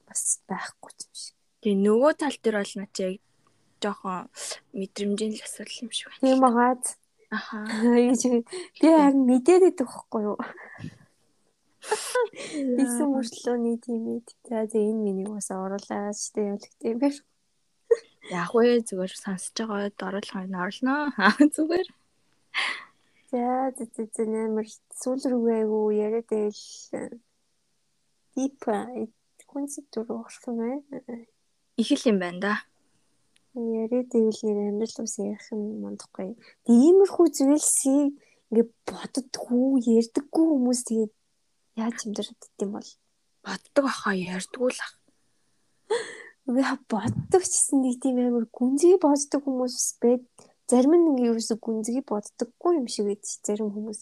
[0.09, 1.35] бас байхгүй юм шиг.
[1.61, 3.11] Тэгээ нөгөө тал дээр бол начаа
[3.83, 4.21] жоохон
[4.77, 6.23] мэдрэмжийн л асуудал юм шиг байна.
[6.25, 6.85] Тийм багаад.
[7.31, 7.59] Аха.
[8.81, 10.39] Би харин мэдээд идэх байхгүй юу?
[12.83, 14.21] Исэн мөртлөөний тийм ээ.
[14.49, 17.19] За за энэ миний бас оруулаад штэ явах тийм байх.
[18.33, 21.13] Яг вэ зүгээр сонсож байгаад оруулахыг нь орлоо.
[21.55, 21.89] Зүгээр.
[23.31, 23.45] За
[23.77, 23.85] за
[24.15, 24.67] за нэмэр
[25.01, 26.65] сүүл рүүгээ айгу яриад байл.
[28.35, 28.57] Дип
[29.55, 31.25] концепт руу орох юм байна.
[31.79, 32.55] Их л юм байна да.
[33.55, 36.35] Яриад байвал нэр амьдрал ус ярих юм мандахгүй.
[36.67, 38.19] Иймэрхүү зүйлсийг
[38.51, 41.13] ингээ боддггүй, ярьдаггүй хүмүүс тэгээд
[41.79, 42.91] яаж амьдраад дим бол
[43.47, 44.95] боддог ахаа ярьдгүй л ах.
[46.51, 50.27] Би боддог ч гэсэн нэг тийм амар гүнзгий боддог хүмүүс байд.
[50.69, 54.01] Зарим нь ингээ ерөөсө гүнзгий боддоггүй юм шиг байд зарим хүмүүс.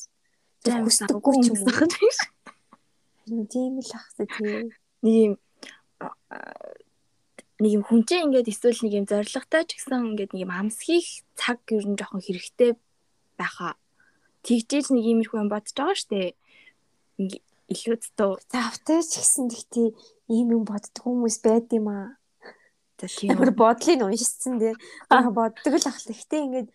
[0.64, 3.46] Зарим хүсдэггүй ч юм уу.
[3.52, 4.70] Тийм л ах тийм.
[5.02, 5.32] Нэг юм
[7.62, 11.62] нэг юм хүнчээ ингээд эсвэл нэг юм зоригтой ч гэсэн ингээд нэг юм амсхийх цаг
[11.70, 12.74] ер нь жоохон хэрэгтэй
[13.38, 13.78] байхаа.
[14.42, 16.34] Тэгжээж нэг иймэрхүү юм бодож байгаа штэ.
[17.70, 18.42] Илүү зөв.
[18.50, 19.88] Завтай ч гэсэн тэгтээ
[20.34, 22.18] ийм юм боддог хүмүүс байд юм аа.
[22.98, 24.58] Тэгэхээр бодлыг уншицсан.
[25.06, 26.14] Аа боддог л ахлаа.
[26.18, 26.68] Гэтэ ингээд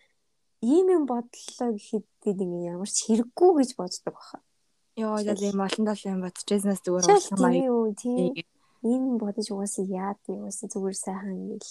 [0.64, 4.40] ийм юм бодлоо гэхэд ингээд ямар ч хэрэггүй гэж боддог баха.
[5.00, 7.96] Йоо, яг ийм олон толон юм бодчихснаас зүгээр уушлаа маяг.
[8.02, 8.34] Тийм.
[8.82, 11.70] Ийм бодож угаасаа яад угаасаа зүгээр сайхан ингээл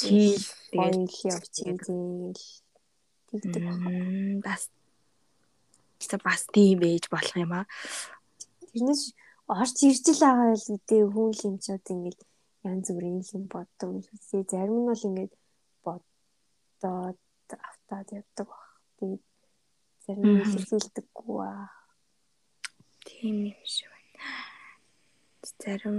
[0.00, 2.32] чийл тэгээд явчих тийм
[3.28, 3.90] тэгдэг баха.
[4.44, 4.62] Бас
[5.98, 7.66] Тэсээ бас тийм ээж болох юм аа.
[8.68, 9.02] Тэрнээс
[9.48, 12.22] орж ирж л байгаа л үдээ хүн л юм ч одоо ингээл
[12.68, 14.44] янз бүрийн юм боддог юм шиг.
[14.52, 15.32] Зарим нь бол ингээд
[15.84, 17.18] бодоод
[17.68, 18.64] автаад явдаг баг.
[18.98, 19.24] Тэгээд
[20.04, 21.68] зарим нь илэрхийлдэггүй аа.
[23.06, 24.26] Тийм юм шиг байна.
[25.62, 25.98] Зарим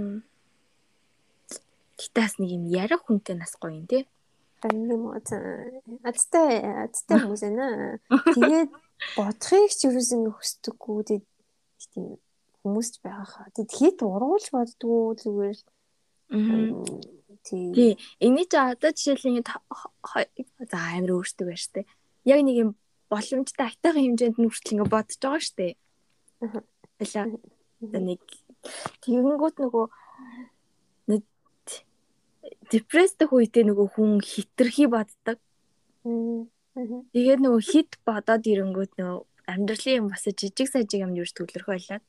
[1.98, 4.06] Титас нэг юм ярих хүнтэй нас гоё юм тий.
[4.60, 5.18] Тань юм уу?
[6.04, 7.98] Азтай азтай хүмүүс ээ.
[8.36, 8.70] Тэгээд
[9.16, 10.98] бодохыг ч юу нэг хүсдэггүй.
[11.08, 11.26] Тэгээд
[11.90, 12.06] тийм
[12.62, 13.48] хүмүүст байгаа хаа.
[13.56, 15.64] Тэгэд хэд ургуулж боддгоо зүгээр л
[17.48, 17.96] Тий.
[18.20, 19.56] Эний чи одоо жишээл ингэ
[20.68, 21.88] за амир өөртөө байна штэ.
[22.28, 22.70] Яг нэг юм
[23.08, 25.80] боломжтой айтайхан хэмжээнд нь хүртэл ингэ бодож байгаа штэ.
[26.98, 27.26] Алаа.
[27.78, 28.22] Нэг
[29.06, 29.86] тэгэнгүүт нөгөө
[31.14, 31.22] нэг
[32.74, 35.38] депрессдэх үедээ нөгөө хүн хитрхи боддог.
[37.14, 42.00] Тэгээд нөгөө хит бодоод ирэнгүүт нөгөө амьдралын юм бас жижиг сажиг юм юу төвлөрөх байлаа.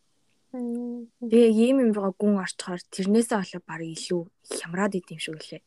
[0.52, 4.22] Тэгээ ийм юм руугаа гүн орчхоор тэрнээсээ болоо баг илүү
[4.58, 5.62] хямраад идэм шиг лээ.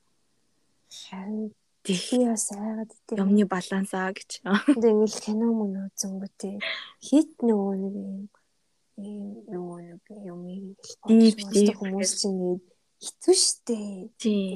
[0.91, 3.19] Харин Тэхий бас айгаад идэв.
[3.19, 4.43] Юмны балансаа гэж.
[4.43, 6.57] Тэг ингээл кино мөн үзэнгүү тий.
[7.03, 8.31] Хит нөгөө нэг юм
[9.03, 10.41] нөгөө нэг юм
[11.07, 12.61] дип хүмүүс чинь
[13.03, 13.79] хэцүү штэ.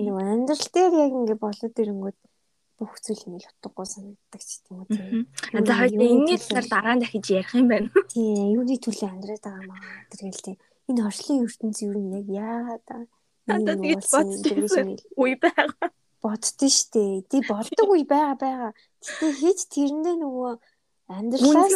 [0.06, 2.18] Нөгөө амьдрал дээр яг ингээ болоод ирэнгүүт
[2.76, 5.64] бүх зүйл нэг утгагүй санагддаг ч тийм үү.
[5.64, 7.88] За хоёул энэний талаар дараа нь дахиж ярих юм байна.
[8.12, 10.56] Тийм, юуны төлөө амьдраад байгаа маа тэргээл тийм.
[10.92, 12.86] Энэ орчлын ертөнц юу нь яг яагаад
[13.48, 15.88] надад гэж бодсон үе байгаа.
[16.20, 17.24] Боддсон штэ.
[17.32, 18.72] Тий болдог үе байгаа байгаа.
[19.00, 20.52] Гэтэ хийж тэрэндээ нөгөө
[21.16, 21.74] амьдралаас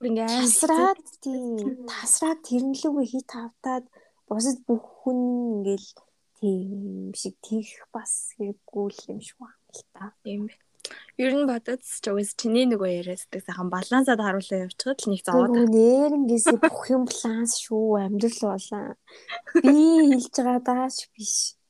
[0.00, 3.84] ингээ тасраад тийм тасраад тэрнлүүгээ хит тавтаад
[4.28, 5.18] бусад бүх хүн
[5.60, 5.90] ингээл
[6.40, 10.04] тийм шиг тийх бас хэрэггүй юм шиг байна л та.
[10.24, 10.64] Тийм байна.
[11.20, 15.52] Ер нь бодоод ч уус чиний нөгөө яриаддаг сайхан балансад харуулаа явчихад л нэг зовоод.
[15.68, 18.96] Нэрнгээсээ бүх юм баланс шүү амьдрал болоо.
[19.60, 19.76] Би
[20.16, 21.60] хэлж байгаа даач биш.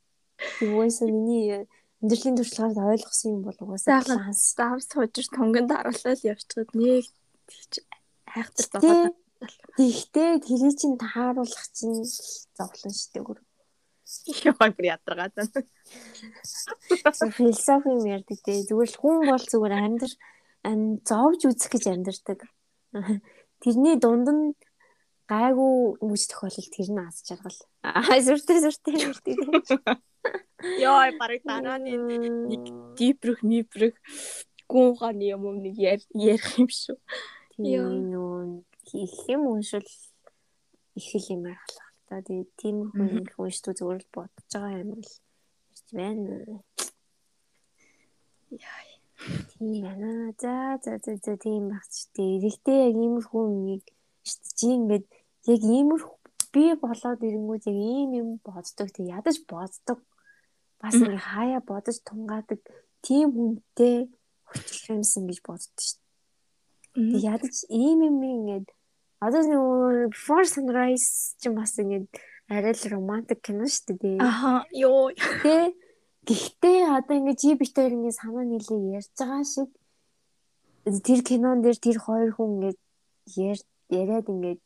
[0.63, 1.67] Юуээс миний
[1.99, 4.55] амьдралын туршлагаар ойлгосон юм бол угаасаа баланс.
[4.55, 7.05] Заав суужир тунганд харуулаад явчихад нэг
[8.37, 9.17] айхтар зовоод.
[9.77, 12.05] Тэгтээ тэрий чин тааруулах чинь
[12.57, 13.41] зовлон шидэг гөр.
[14.45, 15.63] Яа бүр ядаргаад байна.
[17.39, 18.61] Философи юм ярьдаг те.
[18.69, 20.13] Зүгээр л хүн бол зүгээр амьдр
[21.09, 22.41] зовж үзэх гэж амьдэрдэг.
[23.63, 24.45] Тэрний дунд нь
[25.31, 27.61] гайгүй мөч тохиолдол тэр нь аз жаргал.
[27.87, 29.35] Аа сүртэй сүртэй сүртэй.
[30.83, 31.97] Йоо барыг дарааны
[32.51, 32.63] нэг
[32.99, 33.95] дипрэх мипрэх
[34.67, 36.99] гууханы юм нэг ярих юм шүү.
[37.61, 38.65] Нөө
[39.05, 39.87] их юм уншил
[40.95, 42.23] их юм аргалах та.
[42.23, 46.35] Тэгээд тийм хүн их уншдаг зүгээр л бодож байгаа юм л ирж байна.
[48.51, 48.91] Яа.
[49.59, 50.33] Тийм байна.
[50.41, 52.39] За за за за тийм багч тий.
[52.39, 53.85] Эрэгтэй яг иймэрхүү юмыг
[54.57, 55.07] чи ингээд
[55.53, 56.17] яг иймэрхүү
[56.53, 58.89] би болоод ирэнгүүт яг ийм юм боддог.
[58.91, 59.99] Тэг ядаж боддог.
[60.81, 62.61] Бас ингээ хаяа бодож тунгаадаг
[63.05, 64.09] тийм хүнтэй
[64.49, 66.10] хөтлөх юмсан гэж боддоо штэ.
[67.01, 68.69] Тэг ядаж ийм юм ингээд
[69.21, 72.09] Одоо нөгөө Before Sunrise ч бас ингээд
[72.49, 74.17] арай л романтик кино шүү дээ.
[74.17, 75.13] Аха, ёо.
[75.45, 75.77] Тэ
[76.25, 79.69] Гэхдээ одоо ингээд жи бит хоёр ингээд санаа нийлээ ярьж байгаа шиг
[81.05, 82.79] тэр кинон дээр тэр хоёр хүн ингээд
[83.93, 84.61] яриад ингээд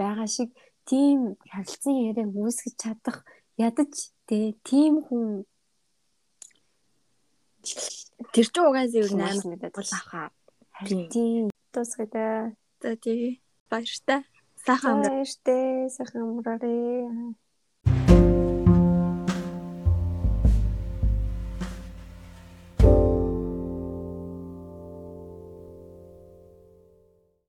[0.00, 0.52] байгаа шиг
[0.88, 3.24] тийм харилцан яриаг үүсгэж чадах
[3.56, 3.92] ядаж
[4.28, 5.48] тий тийм хүн
[8.32, 10.28] тэр чинь угаасаа ер нь амар бол ахаа.
[10.76, 12.56] Харин тусгая.
[12.82, 14.24] За тий баяртай.
[14.64, 15.10] Сайхан амраа.
[15.10, 15.90] Баяртай.
[15.90, 17.34] Сайхан амраарай.